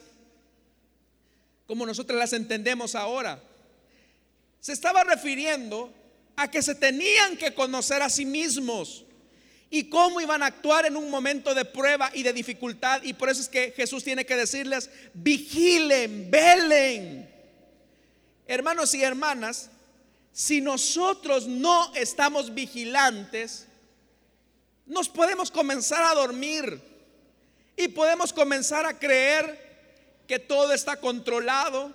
[1.68, 3.38] como nosotros las entendemos ahora.
[4.59, 5.92] Se estaba refiriendo
[6.35, 9.04] a que se tenían que conocer a sí mismos
[9.68, 13.02] y cómo iban a actuar en un momento de prueba y de dificultad.
[13.02, 17.31] Y por eso es que Jesús tiene que decirles, vigilen, velen.
[18.46, 19.68] Hermanos y hermanas,
[20.33, 23.66] si nosotros no estamos vigilantes,
[24.87, 26.81] nos podemos comenzar a dormir
[27.76, 29.67] y podemos comenzar a creer
[30.28, 31.90] que todo está controlado,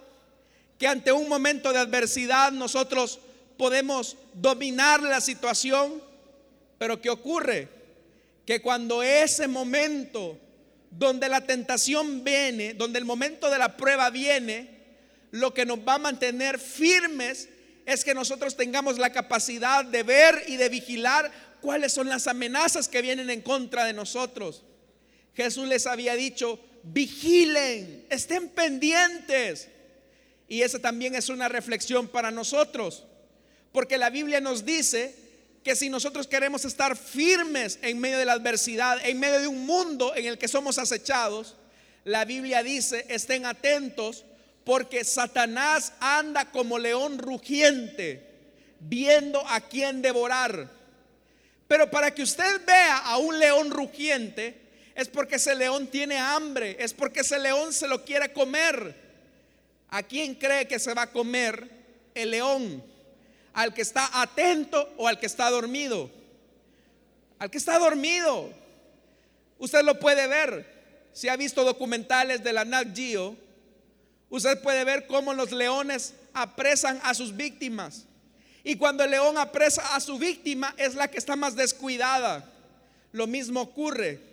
[0.80, 3.20] que ante un momento de adversidad nosotros
[3.58, 6.02] podemos dominar la situación,
[6.80, 7.70] pero ¿qué ocurre?
[8.46, 10.38] Que cuando ese momento
[10.90, 14.82] donde la tentación viene, donde el momento de la prueba viene,
[15.30, 17.50] lo que nos va a mantener firmes
[17.86, 22.88] es que nosotros tengamos la capacidad de ver y de vigilar cuáles son las amenazas
[22.88, 24.64] que vienen en contra de nosotros.
[25.36, 29.70] Jesús les había dicho, vigilen, estén pendientes.
[30.48, 33.06] Y esa también es una reflexión para nosotros,
[33.72, 35.16] porque la Biblia nos dice
[35.64, 39.66] que si nosotros queremos estar firmes en medio de la adversidad, en medio de un
[39.66, 41.56] mundo en el que somos acechados,
[42.04, 44.26] la Biblia dice, estén atentos
[44.66, 48.30] porque Satanás anda como león rugiente,
[48.80, 50.70] viendo a quién devorar.
[51.68, 54.63] Pero para que usted vea a un león rugiente,
[54.96, 59.02] es porque ese león tiene hambre, es porque ese león se lo quiere comer.
[59.90, 61.70] ¿A quién cree que se va a comer
[62.14, 62.84] el león?
[63.54, 66.10] ¿Al que está atento o al que está dormido?
[67.40, 68.52] Al que está dormido.
[69.60, 70.74] Usted lo puede ver.
[71.14, 73.36] Si ha visto documentales de la Nat Geo,
[74.30, 78.06] usted puede ver cómo los leones apresan a sus víctimas.
[78.64, 82.50] Y cuando el león apresa a su víctima es la que está más descuidada.
[83.12, 84.33] Lo mismo ocurre.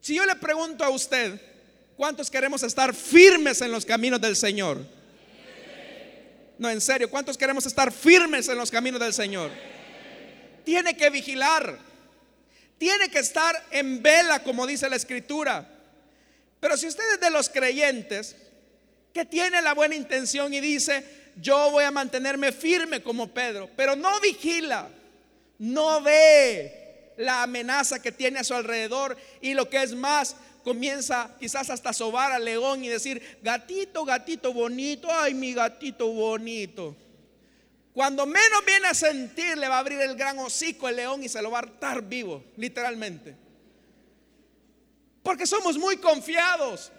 [0.00, 1.40] Si yo le pregunto a usted,
[1.96, 4.86] ¿cuántos queremos estar firmes en los caminos del Señor?
[6.58, 9.50] No, en serio, ¿cuántos queremos estar firmes en los caminos del Señor?
[10.64, 11.78] Tiene que vigilar.
[12.78, 15.68] Tiene que estar en vela, como dice la escritura.
[16.60, 18.36] Pero si usted es de los creyentes
[19.12, 21.04] que tiene la buena intención y dice,
[21.36, 24.88] yo voy a mantenerme firme como Pedro, pero no vigila,
[25.58, 26.85] no ve
[27.16, 31.92] la amenaza que tiene a su alrededor y lo que es más, comienza quizás hasta
[31.92, 36.96] sobar al león y decir, gatito, gatito bonito, ay mi gatito bonito.
[37.94, 41.28] Cuando menos viene a sentir, le va a abrir el gran hocico el león y
[41.28, 43.34] se lo va a hartar vivo, literalmente.
[45.22, 46.92] Porque somos muy confiados.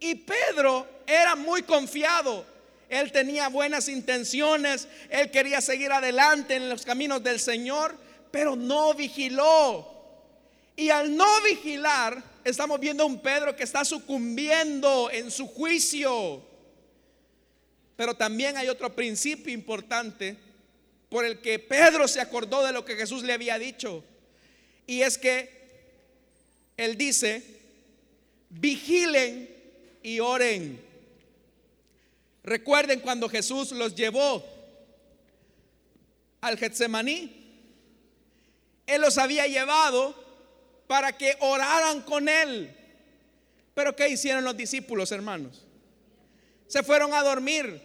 [0.00, 2.44] Y Pedro era muy confiado.
[2.88, 7.96] Él tenía buenas intenciones, él quería seguir adelante en los caminos del Señor,
[8.36, 9.90] pero no vigiló.
[10.76, 16.44] Y al no vigilar, estamos viendo a un Pedro que está sucumbiendo en su juicio.
[17.96, 20.36] Pero también hay otro principio importante
[21.08, 24.04] por el que Pedro se acordó de lo que Jesús le había dicho.
[24.86, 25.50] Y es que
[26.76, 27.42] él dice,
[28.50, 29.48] vigilen
[30.02, 30.78] y oren.
[32.44, 34.44] Recuerden cuando Jesús los llevó
[36.42, 37.35] al Getsemaní.
[38.86, 40.14] Él los había llevado
[40.86, 42.74] para que oraran con él.
[43.74, 45.64] Pero ¿qué hicieron los discípulos, hermanos?
[46.66, 47.82] Se fueron a dormir.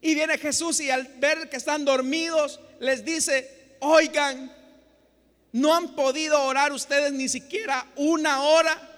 [0.00, 4.54] Y viene Jesús y al ver que están dormidos, les dice, oigan,
[5.52, 8.90] ¿no han podido orar ustedes ni siquiera una hora?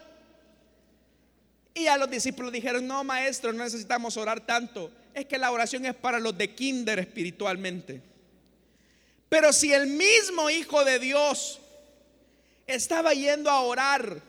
[1.74, 4.90] Y a los discípulos dijeron, no, maestro, no necesitamos orar tanto.
[5.14, 8.02] Es que la oración es para los de kinder espiritualmente.
[9.29, 11.61] Pero si el mismo Hijo de Dios
[12.66, 14.22] estaba yendo a orar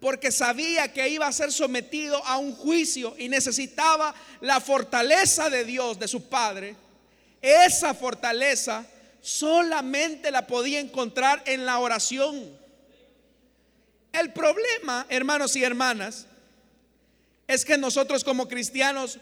[0.00, 5.64] porque sabía que iba a ser sometido a un juicio y necesitaba la fortaleza de
[5.64, 6.74] Dios, de su Padre,
[7.42, 8.86] esa fortaleza
[9.20, 12.58] solamente la podía encontrar en la oración.
[14.12, 16.26] El problema, hermanos y hermanas,
[17.46, 19.18] es que nosotros como cristianos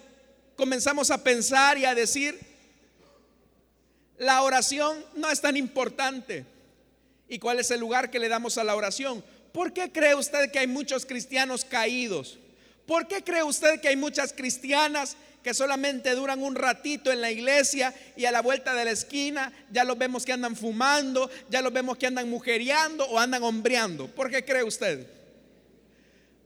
[0.57, 2.39] comenzamos a pensar y a decir,
[4.19, 6.45] la oración no es tan importante.
[7.29, 9.23] ¿Y cuál es el lugar que le damos a la oración?
[9.53, 12.39] ¿Por qué cree usted que hay muchos cristianos caídos?
[12.87, 17.31] ¿Por qué cree usted que hay muchas cristianas que solamente duran un ratito en la
[17.31, 21.62] iglesia y a la vuelta de la esquina ya los vemos que andan fumando, ya
[21.62, 24.09] los vemos que andan mujeriando o andan hombreando?
[24.09, 25.07] ¿Por qué cree usted?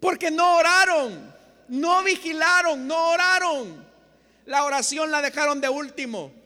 [0.01, 1.33] Porque no oraron,
[1.69, 3.87] no vigilaron, no oraron.
[4.47, 6.42] La oración la dejaron de último.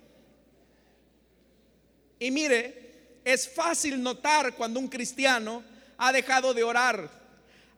[2.18, 2.86] Y mire,
[3.24, 5.62] es fácil notar cuando un cristiano
[5.98, 7.10] ha dejado de orar,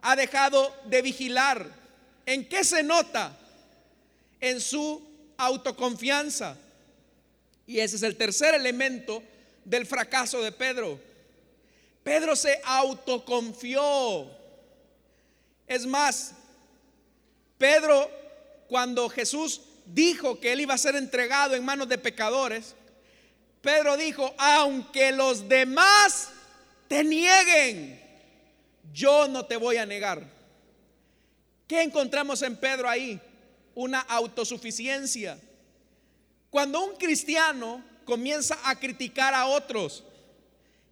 [0.02, 1.66] ha dejado de vigilar.
[2.26, 3.36] ¿En qué se nota?
[4.40, 5.02] En su
[5.36, 6.56] autoconfianza.
[7.66, 9.22] Y ese es el tercer elemento
[9.64, 11.00] del fracaso de Pedro.
[12.02, 14.30] Pedro se autoconfió.
[15.66, 16.32] Es más,
[17.58, 18.10] Pedro,
[18.68, 22.74] cuando Jesús dijo que él iba a ser entregado en manos de pecadores,
[23.60, 26.30] Pedro dijo, aunque los demás
[26.86, 28.00] te nieguen,
[28.92, 30.24] yo no te voy a negar.
[31.66, 33.20] ¿Qué encontramos en Pedro ahí?
[33.74, 35.38] Una autosuficiencia.
[36.50, 40.02] Cuando un cristiano comienza a criticar a otros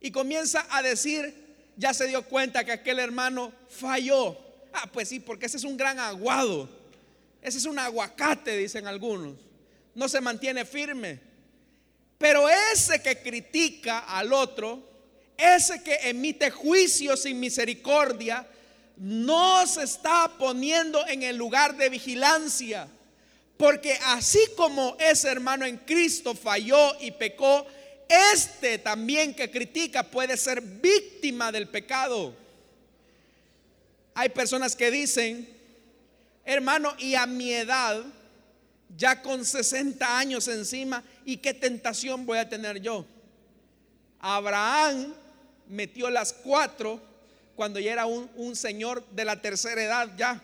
[0.01, 1.35] y comienza a decir,
[1.77, 4.37] ya se dio cuenta que aquel hermano falló.
[4.73, 6.69] Ah, pues sí, porque ese es un gran aguado.
[7.41, 9.37] Ese es un aguacate, dicen algunos.
[9.95, 11.21] No se mantiene firme.
[12.19, 14.83] Pero ese que critica al otro,
[15.37, 18.47] ese que emite juicio sin misericordia,
[18.97, 22.89] no se está poniendo en el lugar de vigilancia.
[23.57, 27.67] Porque así como ese hermano en Cristo falló y pecó,
[28.09, 32.35] este también que critica puede ser víctima del pecado.
[34.15, 35.49] Hay personas que dicen,
[36.45, 38.03] hermano, y a mi edad,
[38.97, 43.05] ya con 60 años encima, ¿y qué tentación voy a tener yo?
[44.19, 45.13] Abraham
[45.69, 46.99] metió las cuatro
[47.55, 50.41] cuando ya era un, un, señor de la tercera edad ya.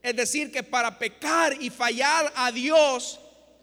[0.00, 3.18] Es decir, que para pecar y fallar a Dios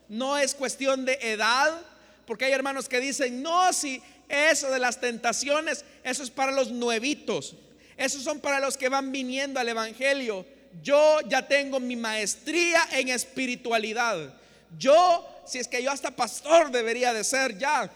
[0.09, 1.81] no es cuestión de edad,
[2.25, 6.71] porque hay hermanos que dicen, no, si eso de las tentaciones, eso es para los
[6.71, 7.55] nuevitos,
[7.95, 10.45] esos son para los que van viniendo al Evangelio
[10.81, 14.33] yo ya tengo mi maestría en espiritualidad.
[14.77, 17.89] Yo, si es que yo hasta pastor debería de ser ya.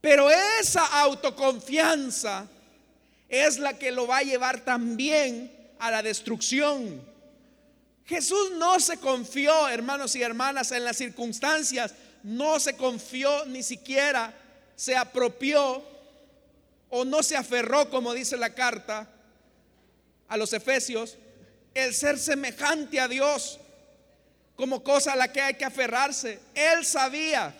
[0.00, 2.46] Pero esa autoconfianza
[3.28, 7.02] es la que lo va a llevar también a la destrucción.
[8.04, 14.34] Jesús no se confió, hermanos y hermanas, en las circunstancias, no se confió ni siquiera,
[14.76, 15.82] se apropió
[16.90, 19.08] o no se aferró, como dice la carta,
[20.28, 21.16] a los efesios
[21.74, 23.58] el ser semejante a Dios
[24.62, 26.38] como cosa a la que hay que aferrarse.
[26.54, 27.52] Él sabía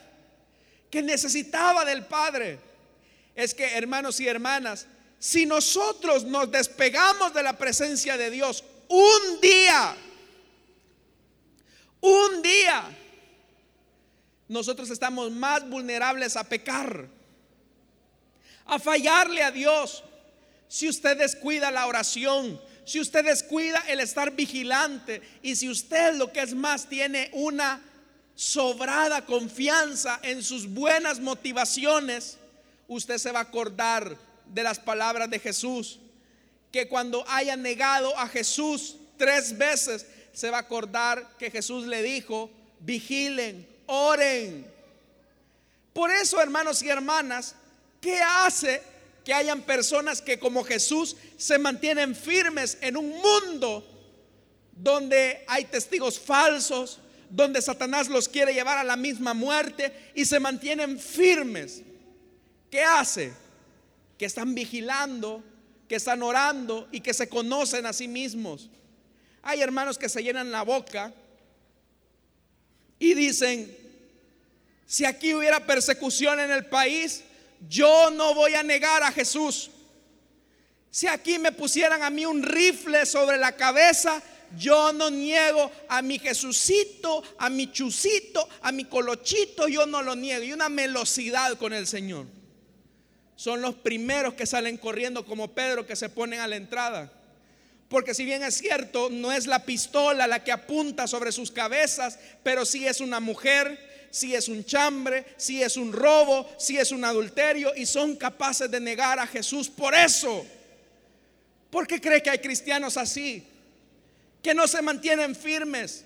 [0.88, 2.60] que necesitaba del Padre.
[3.34, 4.86] Es que, hermanos y hermanas,
[5.18, 9.96] si nosotros nos despegamos de la presencia de Dios un día,
[12.02, 12.84] un día,
[14.46, 17.08] nosotros estamos más vulnerables a pecar,
[18.64, 20.04] a fallarle a Dios.
[20.68, 26.32] Si usted descuida la oración, si usted descuida el estar vigilante y si usted lo
[26.32, 27.80] que es más tiene una
[28.34, 32.38] sobrada confianza en sus buenas motivaciones,
[32.88, 34.16] usted se va a acordar
[34.46, 36.00] de las palabras de Jesús.
[36.72, 42.02] Que cuando haya negado a Jesús tres veces, se va a acordar que Jesús le
[42.02, 44.66] dijo, vigilen, oren.
[45.92, 47.54] Por eso, hermanos y hermanas,
[48.00, 48.82] ¿qué hace
[49.24, 53.86] que hayan personas que como Jesús se mantienen firmes en un mundo
[54.72, 56.98] donde hay testigos falsos,
[57.30, 61.82] donde Satanás los quiere llevar a la misma muerte y se mantienen firmes?
[62.70, 63.32] ¿Qué hace?
[64.18, 65.42] Que están vigilando,
[65.88, 68.70] que están orando y que se conocen a sí mismos.
[69.42, 71.12] Hay hermanos que se llenan la boca
[72.98, 73.76] y dicen,
[74.86, 77.24] si aquí hubiera persecución en el país,
[77.68, 79.70] yo no voy a negar a Jesús.
[80.90, 84.22] Si aquí me pusieran a mí un rifle sobre la cabeza,
[84.56, 90.14] yo no niego a mi Jesucito, a mi Chusito, a mi Colochito, yo no lo
[90.14, 90.44] niego.
[90.44, 92.26] Y una melosidad con el Señor.
[93.36, 97.10] Son los primeros que salen corriendo como Pedro que se ponen a la entrada.
[97.88, 102.18] Porque si bien es cierto, no es la pistola la que apunta sobre sus cabezas,
[102.42, 106.92] pero sí es una mujer, sí es un chambre, sí es un robo, sí es
[106.92, 110.46] un adulterio y son capaces de negar a Jesús por eso.
[111.70, 113.42] ¿Por qué cree que hay cristianos así?
[114.42, 116.04] Que no se mantienen firmes.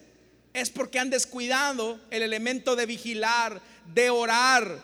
[0.54, 3.61] Es porque han descuidado el elemento de vigilar,
[3.92, 4.80] de orar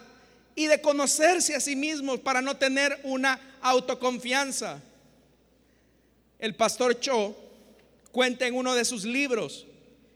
[0.57, 4.83] y de conocerse a sí mismos para no tener una autoconfianza.
[6.41, 7.37] El pastor Cho
[8.11, 9.65] cuenta en uno de sus libros,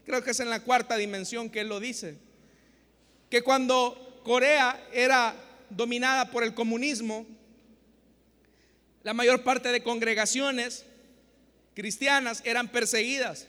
[0.05, 2.26] creo que es en la cuarta dimensión que él lo dice,
[3.29, 5.35] que cuando Corea era
[5.69, 7.25] dominada por el comunismo,
[9.03, 10.85] la mayor parte de congregaciones
[11.73, 13.47] cristianas eran perseguidas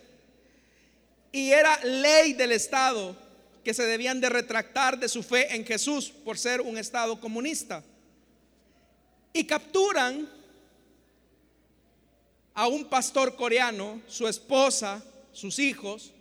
[1.33, 3.17] y era ley del Estado
[3.65, 7.85] que se debían de retractar de su fe en Jesús por ser un Estado comunista.
[9.33, 10.29] Y capturan
[12.55, 16.13] a un pastor coreano, su esposa, sus hijos,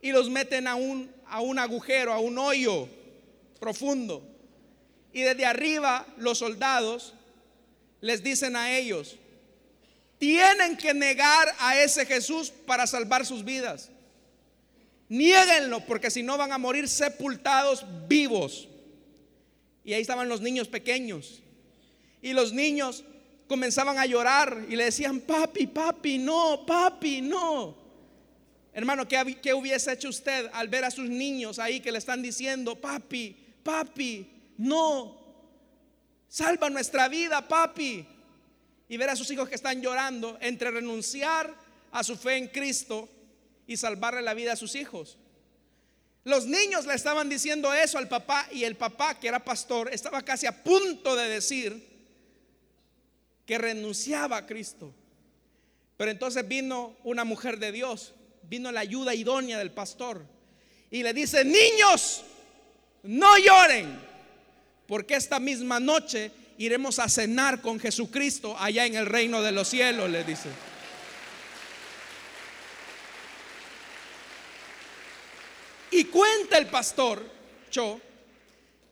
[0.00, 2.88] y los meten a un, a un agujero, a un hoyo
[3.60, 4.22] profundo.
[5.12, 7.14] Y desde arriba los soldados
[8.00, 9.16] les dicen a ellos,
[10.18, 13.90] tienen que negar a ese Jesús para salvar sus vidas.
[15.08, 18.68] Niéguenlo porque si no van a morir sepultados vivos.
[19.84, 21.40] Y ahí estaban los niños pequeños.
[22.20, 23.04] Y los niños
[23.46, 27.87] comenzaban a llorar y le decían, papi, papi, no, papi, no.
[28.78, 32.22] Hermano, ¿qué, ¿qué, hubiese hecho usted al ver a sus niños ahí que le están
[32.22, 35.18] diciendo, papi, papi, no,
[36.28, 38.06] salva nuestra vida, papi?
[38.88, 41.52] Y ver a sus hijos que están llorando entre renunciar
[41.90, 43.08] a su fe en Cristo
[43.66, 45.18] y salvarle la vida a sus hijos.
[46.22, 50.22] Los niños le estaban diciendo eso al papá y el papá, que era pastor, estaba
[50.22, 51.84] casi a punto de decir,
[53.44, 54.94] que renunciaba a Cristo.
[55.96, 58.14] Pero entonces vino una mujer de Dios,
[58.48, 60.24] vino la ayuda idónea del pastor
[60.90, 62.24] y le dice, niños,
[63.02, 64.00] no lloren,
[64.86, 69.68] porque esta misma noche iremos a cenar con Jesucristo allá en el reino de los
[69.68, 70.48] cielos, le dice.
[75.90, 77.22] Y cuenta el pastor
[77.70, 78.00] Cho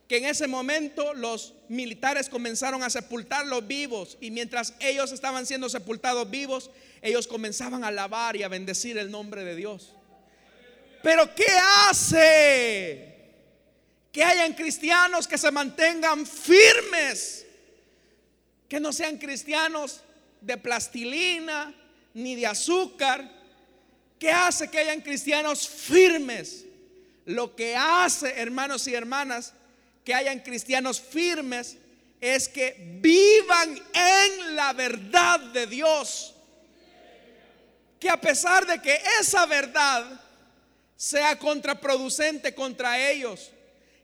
[0.07, 5.45] que en ese momento los militares comenzaron a sepultar los vivos y mientras ellos estaban
[5.45, 9.93] siendo sepultados vivos, ellos comenzaban a alabar y a bendecir el nombre de Dios.
[11.03, 11.47] Pero ¿qué
[11.87, 13.15] hace?
[14.11, 17.45] Que hayan cristianos que se mantengan firmes,
[18.69, 20.01] que no sean cristianos
[20.39, 21.73] de plastilina
[22.13, 23.29] ni de azúcar.
[24.17, 26.65] ¿Qué hace que hayan cristianos firmes?
[27.25, 29.53] Lo que hace, hermanos y hermanas,
[30.07, 31.75] que hayan cristianos firmes
[32.21, 36.33] es que vivan en la verdad de Dios.
[37.99, 40.05] Que a pesar de que esa verdad
[40.95, 43.51] sea contraproducente contra ellos,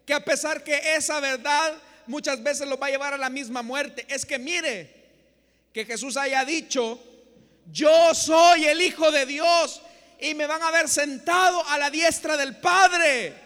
[0.05, 1.73] que a pesar que esa verdad
[2.05, 4.93] muchas veces los va a llevar a la misma muerte, es que mire,
[5.71, 7.01] que Jesús haya dicho,
[7.71, 9.81] yo soy el Hijo de Dios
[10.19, 13.42] y me van a ver sentado a la diestra del Padre.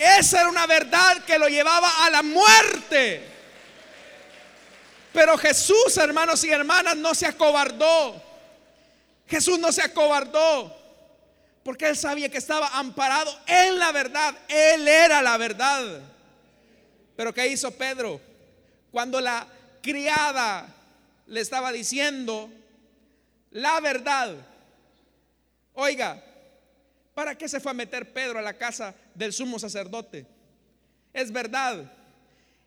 [0.00, 3.22] Esa era una verdad que lo llevaba a la muerte.
[5.12, 8.22] Pero Jesús, hermanos y hermanas, no se acobardó.
[9.28, 10.74] Jesús no se acobardó.
[11.62, 14.34] Porque él sabía que estaba amparado en la verdad.
[14.48, 16.00] Él era la verdad.
[17.14, 18.22] Pero ¿qué hizo Pedro?
[18.90, 19.46] Cuando la
[19.82, 20.66] criada
[21.26, 22.50] le estaba diciendo
[23.50, 24.34] la verdad.
[25.74, 26.24] Oiga,
[27.20, 30.26] ¿Para qué se fue a meter Pedro a la casa del sumo sacerdote?
[31.12, 31.92] Es verdad.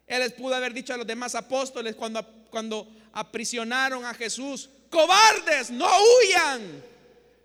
[0.06, 5.72] Él les pudo haber dicho a los demás apóstoles cuando, cuando aprisionaron a Jesús, cobardes,
[5.72, 6.84] no huyan.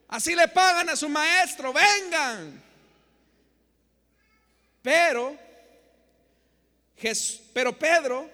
[0.07, 2.63] Así le pagan a su maestro, vengan.
[4.83, 5.35] Pero,
[7.55, 8.29] pero Pedro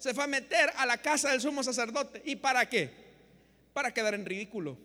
[0.00, 2.22] se fue a meter a la casa del sumo sacerdote.
[2.24, 2.90] ¿Y para qué?
[3.72, 4.76] Para quedar en ridículo.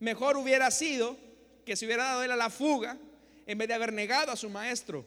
[0.00, 1.25] Mejor hubiera sido
[1.66, 2.96] que se hubiera dado él a la fuga
[3.46, 5.04] en vez de haber negado a su maestro.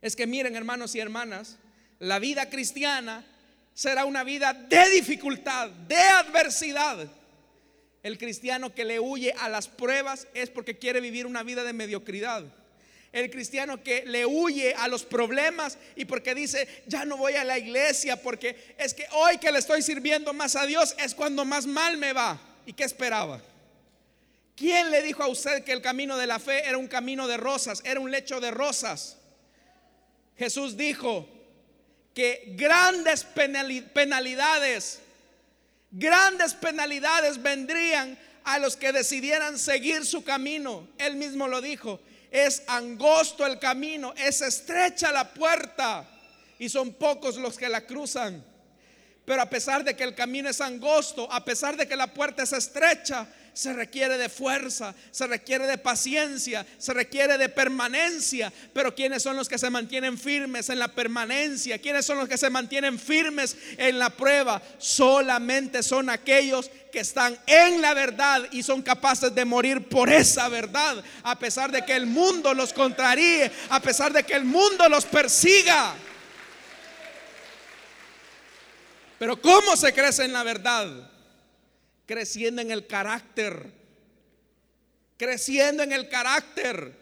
[0.00, 1.58] Es que miren hermanos y hermanas,
[1.98, 3.24] la vida cristiana
[3.74, 7.08] será una vida de dificultad, de adversidad.
[8.04, 11.72] El cristiano que le huye a las pruebas es porque quiere vivir una vida de
[11.72, 12.44] mediocridad.
[13.12, 17.42] El cristiano que le huye a los problemas y porque dice, ya no voy a
[17.42, 21.44] la iglesia porque es que hoy que le estoy sirviendo más a Dios es cuando
[21.44, 22.38] más mal me va.
[22.64, 23.42] ¿Y qué esperaba?
[24.56, 27.36] ¿Quién le dijo a usted que el camino de la fe era un camino de
[27.36, 29.18] rosas, era un lecho de rosas?
[30.38, 31.28] Jesús dijo
[32.14, 35.00] que grandes penalidades,
[35.90, 40.88] grandes penalidades vendrían a los que decidieran seguir su camino.
[40.96, 42.00] Él mismo lo dijo,
[42.30, 46.08] es angosto el camino, es estrecha la puerta
[46.58, 48.42] y son pocos los que la cruzan.
[49.26, 52.44] Pero a pesar de que el camino es angosto, a pesar de que la puerta
[52.44, 53.26] es estrecha,
[53.56, 58.52] se requiere de fuerza, se requiere de paciencia, se requiere de permanencia.
[58.74, 61.78] Pero ¿quiénes son los que se mantienen firmes en la permanencia?
[61.78, 64.60] ¿Quiénes son los que se mantienen firmes en la prueba?
[64.76, 70.50] Solamente son aquellos que están en la verdad y son capaces de morir por esa
[70.50, 74.86] verdad, a pesar de que el mundo los contraríe, a pesar de que el mundo
[74.90, 75.94] los persiga.
[79.18, 81.15] Pero ¿cómo se crece en la verdad?
[82.06, 83.72] Creciendo en el carácter,
[85.16, 86.94] creciendo en el carácter.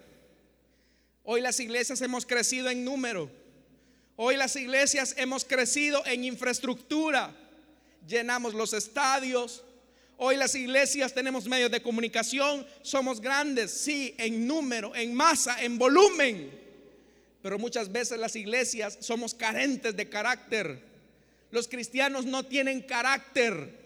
[1.23, 3.31] Hoy las iglesias hemos crecido en número.
[4.17, 7.35] Hoy las iglesias hemos crecido en infraestructura.
[8.07, 9.63] Llenamos los estadios.
[10.17, 12.67] Hoy las iglesias tenemos medios de comunicación.
[12.83, 16.51] Somos grandes, sí, en número, en masa, en volumen.
[17.43, 20.81] Pero muchas veces las iglesias somos carentes de carácter.
[21.51, 23.84] Los cristianos no tienen carácter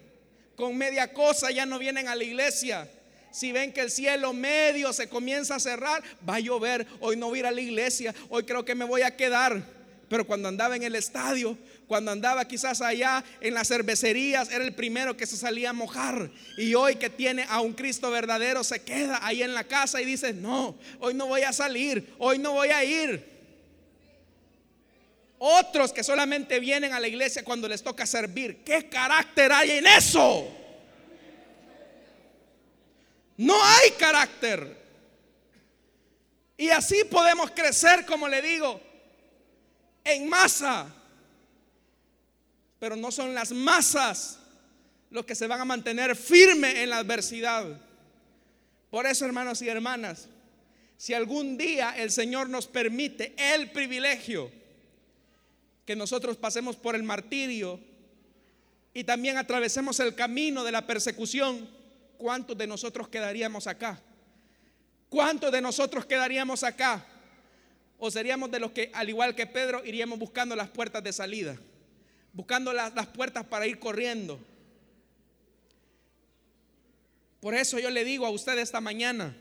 [0.58, 2.90] con media cosa ya no vienen a la iglesia.
[3.30, 7.28] Si ven que el cielo medio se comienza a cerrar, va a llover, hoy no
[7.28, 9.62] voy a ir a la iglesia, hoy creo que me voy a quedar.
[10.08, 11.56] Pero cuando andaba en el estadio,
[11.86, 16.28] cuando andaba quizás allá en las cervecerías, era el primero que se salía a mojar.
[16.56, 20.06] Y hoy que tiene a un Cristo verdadero, se queda ahí en la casa y
[20.06, 23.37] dice, no, hoy no voy a salir, hoy no voy a ir.
[25.38, 28.64] Otros que solamente vienen a la iglesia cuando les toca servir.
[28.64, 30.48] ¿Qué carácter hay en eso?
[33.36, 34.76] No hay carácter.
[36.56, 38.80] Y así podemos crecer, como le digo,
[40.02, 40.92] en masa.
[42.80, 44.40] Pero no son las masas
[45.10, 47.64] los que se van a mantener firme en la adversidad.
[48.90, 50.28] Por eso, hermanos y hermanas,
[50.96, 54.57] si algún día el Señor nos permite el privilegio
[55.88, 57.80] que nosotros pasemos por el martirio
[58.92, 61.66] y también atravesemos el camino de la persecución,
[62.18, 63.98] ¿cuántos de nosotros quedaríamos acá?
[65.08, 67.06] ¿Cuántos de nosotros quedaríamos acá?
[67.96, 71.58] ¿O seríamos de los que, al igual que Pedro, iríamos buscando las puertas de salida?
[72.34, 74.38] Buscando las, las puertas para ir corriendo.
[77.40, 79.34] Por eso yo le digo a usted esta mañana,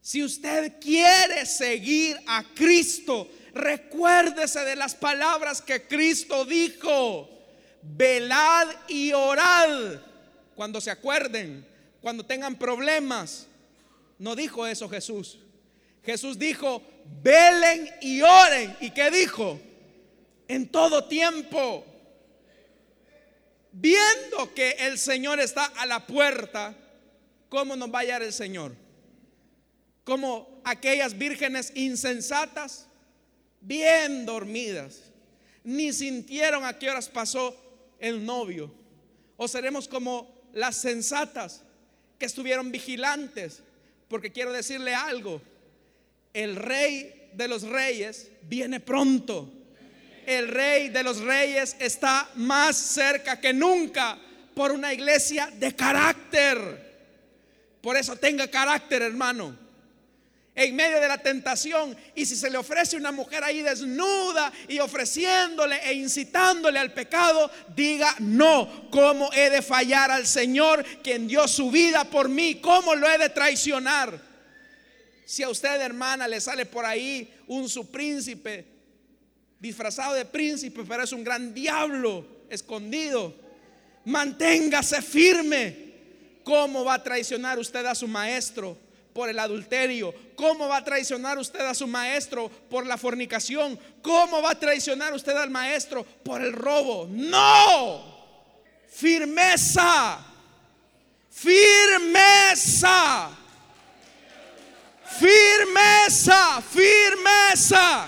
[0.00, 7.30] si usted quiere seguir a Cristo, recuérdese de las palabras que Cristo dijo.
[7.82, 10.00] Velad y orad
[10.54, 11.66] cuando se acuerden,
[12.00, 13.46] cuando tengan problemas.
[14.18, 15.38] No dijo eso Jesús.
[16.04, 16.82] Jesús dijo,
[17.22, 18.76] velen y oren.
[18.80, 19.60] ¿Y qué dijo?
[20.48, 21.84] En todo tiempo.
[23.72, 26.74] Viendo que el Señor está a la puerta,
[27.48, 28.74] ¿cómo nos va a hallar el Señor?
[30.04, 32.85] Como aquellas vírgenes insensatas
[33.66, 35.00] bien dormidas,
[35.64, 37.54] ni sintieron a qué horas pasó
[37.98, 38.72] el novio.
[39.36, 41.62] O seremos como las sensatas
[42.18, 43.62] que estuvieron vigilantes,
[44.08, 45.42] porque quiero decirle algo,
[46.32, 49.52] el rey de los reyes viene pronto.
[50.24, 54.18] El rey de los reyes está más cerca que nunca
[54.54, 56.86] por una iglesia de carácter.
[57.80, 59.65] Por eso tenga carácter, hermano
[60.56, 61.94] en medio de la tentación.
[62.14, 67.50] Y si se le ofrece una mujer ahí desnuda y ofreciéndole e incitándole al pecado,
[67.74, 72.56] diga, no, ¿cómo he de fallar al Señor quien dio su vida por mí?
[72.56, 74.18] ¿Cómo lo he de traicionar?
[75.26, 78.64] Si a usted, hermana, le sale por ahí un su príncipe,
[79.60, 83.36] disfrazado de príncipe, pero es un gran diablo escondido,
[84.06, 85.84] manténgase firme.
[86.44, 88.85] ¿Cómo va a traicionar usted a su maestro
[89.16, 90.14] por el adulterio?
[90.36, 93.80] ¿Cómo va a traicionar usted a su maestro por la fornicación?
[94.02, 97.08] ¿Cómo va a traicionar usted al maestro por el robo?
[97.10, 98.14] No.
[98.86, 100.18] Firmeza.
[101.30, 103.30] Firmeza.
[105.18, 106.60] Firmeza.
[106.60, 108.06] Firmeza.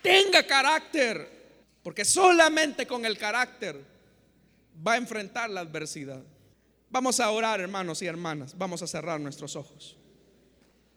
[0.00, 1.36] Tenga carácter.
[1.82, 3.84] Porque solamente con el carácter
[4.86, 6.22] va a enfrentar la adversidad.
[6.90, 8.56] Vamos a orar, hermanos y hermanas.
[8.56, 9.96] Vamos a cerrar nuestros ojos.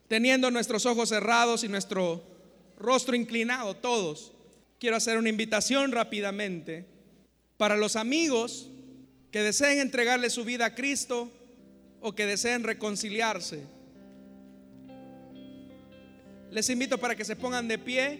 [0.07, 2.23] Teniendo nuestros ojos cerrados y nuestro
[2.77, 4.33] rostro inclinado, todos,
[4.79, 6.85] quiero hacer una invitación rápidamente
[7.57, 8.69] para los amigos
[9.31, 11.31] que deseen entregarle su vida a Cristo
[12.01, 13.63] o que deseen reconciliarse.
[16.51, 18.19] Les invito para que se pongan de pie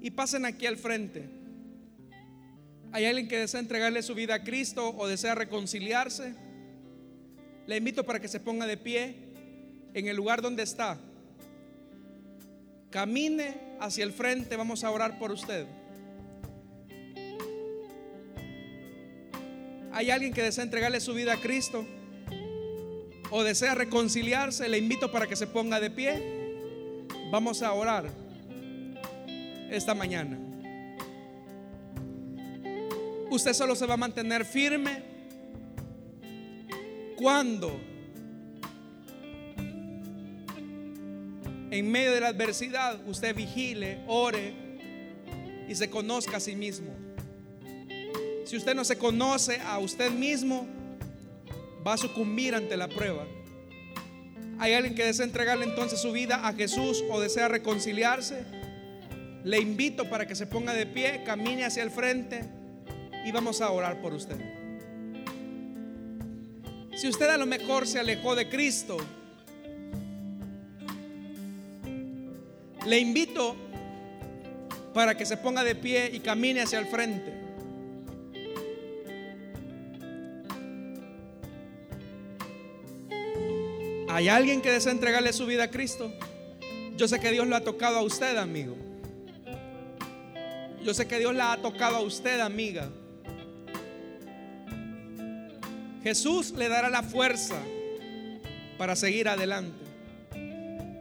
[0.00, 1.41] y pasen aquí al frente.
[2.92, 6.34] ¿Hay alguien que desea entregarle su vida a Cristo o desea reconciliarse?
[7.66, 9.16] Le invito para que se ponga de pie
[9.94, 10.98] en el lugar donde está.
[12.90, 15.66] Camine hacia el frente, vamos a orar por usted.
[19.92, 21.86] ¿Hay alguien que desea entregarle su vida a Cristo
[23.30, 24.68] o desea reconciliarse?
[24.68, 27.06] Le invito para que se ponga de pie.
[27.30, 28.10] Vamos a orar
[29.70, 30.51] esta mañana.
[33.32, 35.02] Usted solo se va a mantener firme
[37.16, 37.80] cuando
[41.70, 44.52] en medio de la adversidad usted vigile, ore
[45.66, 46.90] y se conozca a sí mismo.
[48.44, 50.66] Si usted no se conoce a usted mismo,
[51.86, 53.24] va a sucumbir ante la prueba.
[54.58, 58.44] ¿Hay alguien que desea entregarle entonces su vida a Jesús o desea reconciliarse?
[59.42, 62.60] Le invito para que se ponga de pie, camine hacia el frente
[63.24, 64.36] y vamos a orar por usted.
[66.94, 68.98] Si usted a lo mejor se alejó de Cristo,
[72.86, 73.56] le invito
[74.92, 77.32] para que se ponga de pie y camine hacia el frente.
[84.08, 86.12] ¿Hay alguien que desea entregarle su vida a Cristo?
[86.96, 88.76] Yo sé que Dios lo ha tocado a usted, amigo.
[90.84, 92.90] Yo sé que Dios la ha tocado a usted, amiga.
[96.02, 97.56] Jesús le dará la fuerza
[98.76, 99.78] para seguir adelante.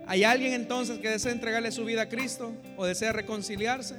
[0.07, 3.95] ¿Hay alguien entonces que desea entregarle su vida a Cristo o desea reconciliarse?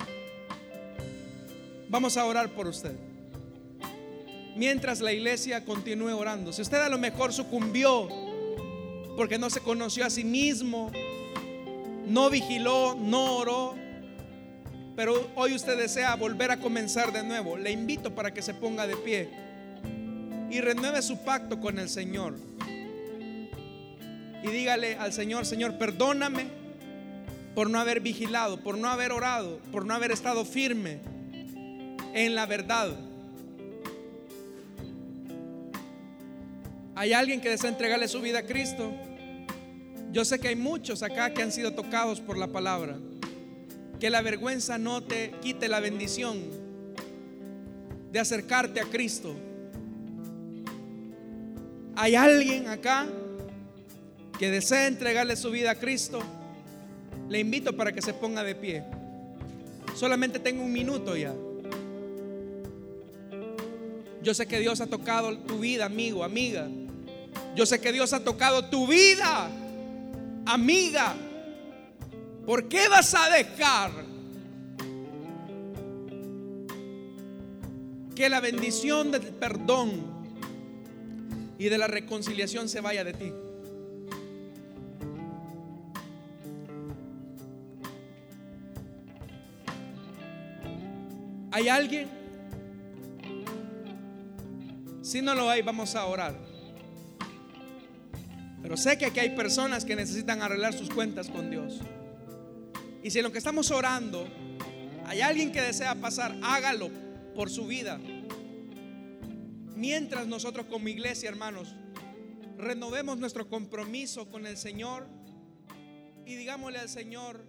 [1.89, 2.95] Vamos a orar por usted.
[4.55, 6.53] Mientras la iglesia continúe orando.
[6.53, 8.09] Si usted a lo mejor sucumbió
[9.17, 10.93] porque no se conoció a sí mismo,
[12.07, 13.75] no vigiló, no oró,
[14.95, 18.87] pero hoy usted desea volver a comenzar de nuevo, le invito para que se ponga
[18.87, 19.42] de pie
[20.53, 22.35] y renueve su pacto con el Señor.
[24.43, 26.47] Y dígale al Señor, Señor, perdóname
[27.55, 30.99] por no haber vigilado, por no haber orado, por no haber estado firme
[32.13, 32.91] en la verdad.
[36.95, 38.93] ¿Hay alguien que desea entregarle su vida a Cristo?
[40.13, 42.99] Yo sé que hay muchos acá que han sido tocados por la palabra
[44.03, 46.41] que la vergüenza no te quite la bendición
[48.11, 49.37] de acercarte a Cristo.
[51.97, 53.07] ¿Hay alguien acá
[54.39, 56.21] que desea entregarle su vida a Cristo?
[57.29, 58.85] Le invito para que se ponga de pie.
[59.95, 61.35] Solamente tengo un minuto ya.
[64.23, 66.69] Yo sé que Dios ha tocado tu vida, amigo, amiga.
[67.57, 69.51] Yo sé que Dios ha tocado tu vida,
[70.47, 71.15] amiga.
[72.47, 73.91] ¿Por qué vas a dejar
[78.15, 80.22] que la bendición del perdón
[81.63, 83.33] y de la reconciliación se vaya de ti?
[91.53, 92.09] ¿Hay alguien?
[95.03, 96.35] Si no lo hay, vamos a orar.
[98.61, 101.79] Pero sé que aquí hay personas que necesitan arreglar sus cuentas con Dios.
[103.05, 104.27] Y si en lo que estamos orando
[105.07, 106.91] hay alguien que desea pasar, hágalo
[107.37, 108.01] por su vida.
[109.75, 111.75] Mientras nosotros como iglesia, hermanos,
[112.59, 115.09] renovemos nuestro compromiso con el Señor
[116.25, 117.45] y digámosle al Señor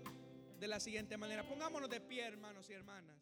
[0.59, 3.12] de la siguiente manera, pongámonos de pie, hermanos y hermanas.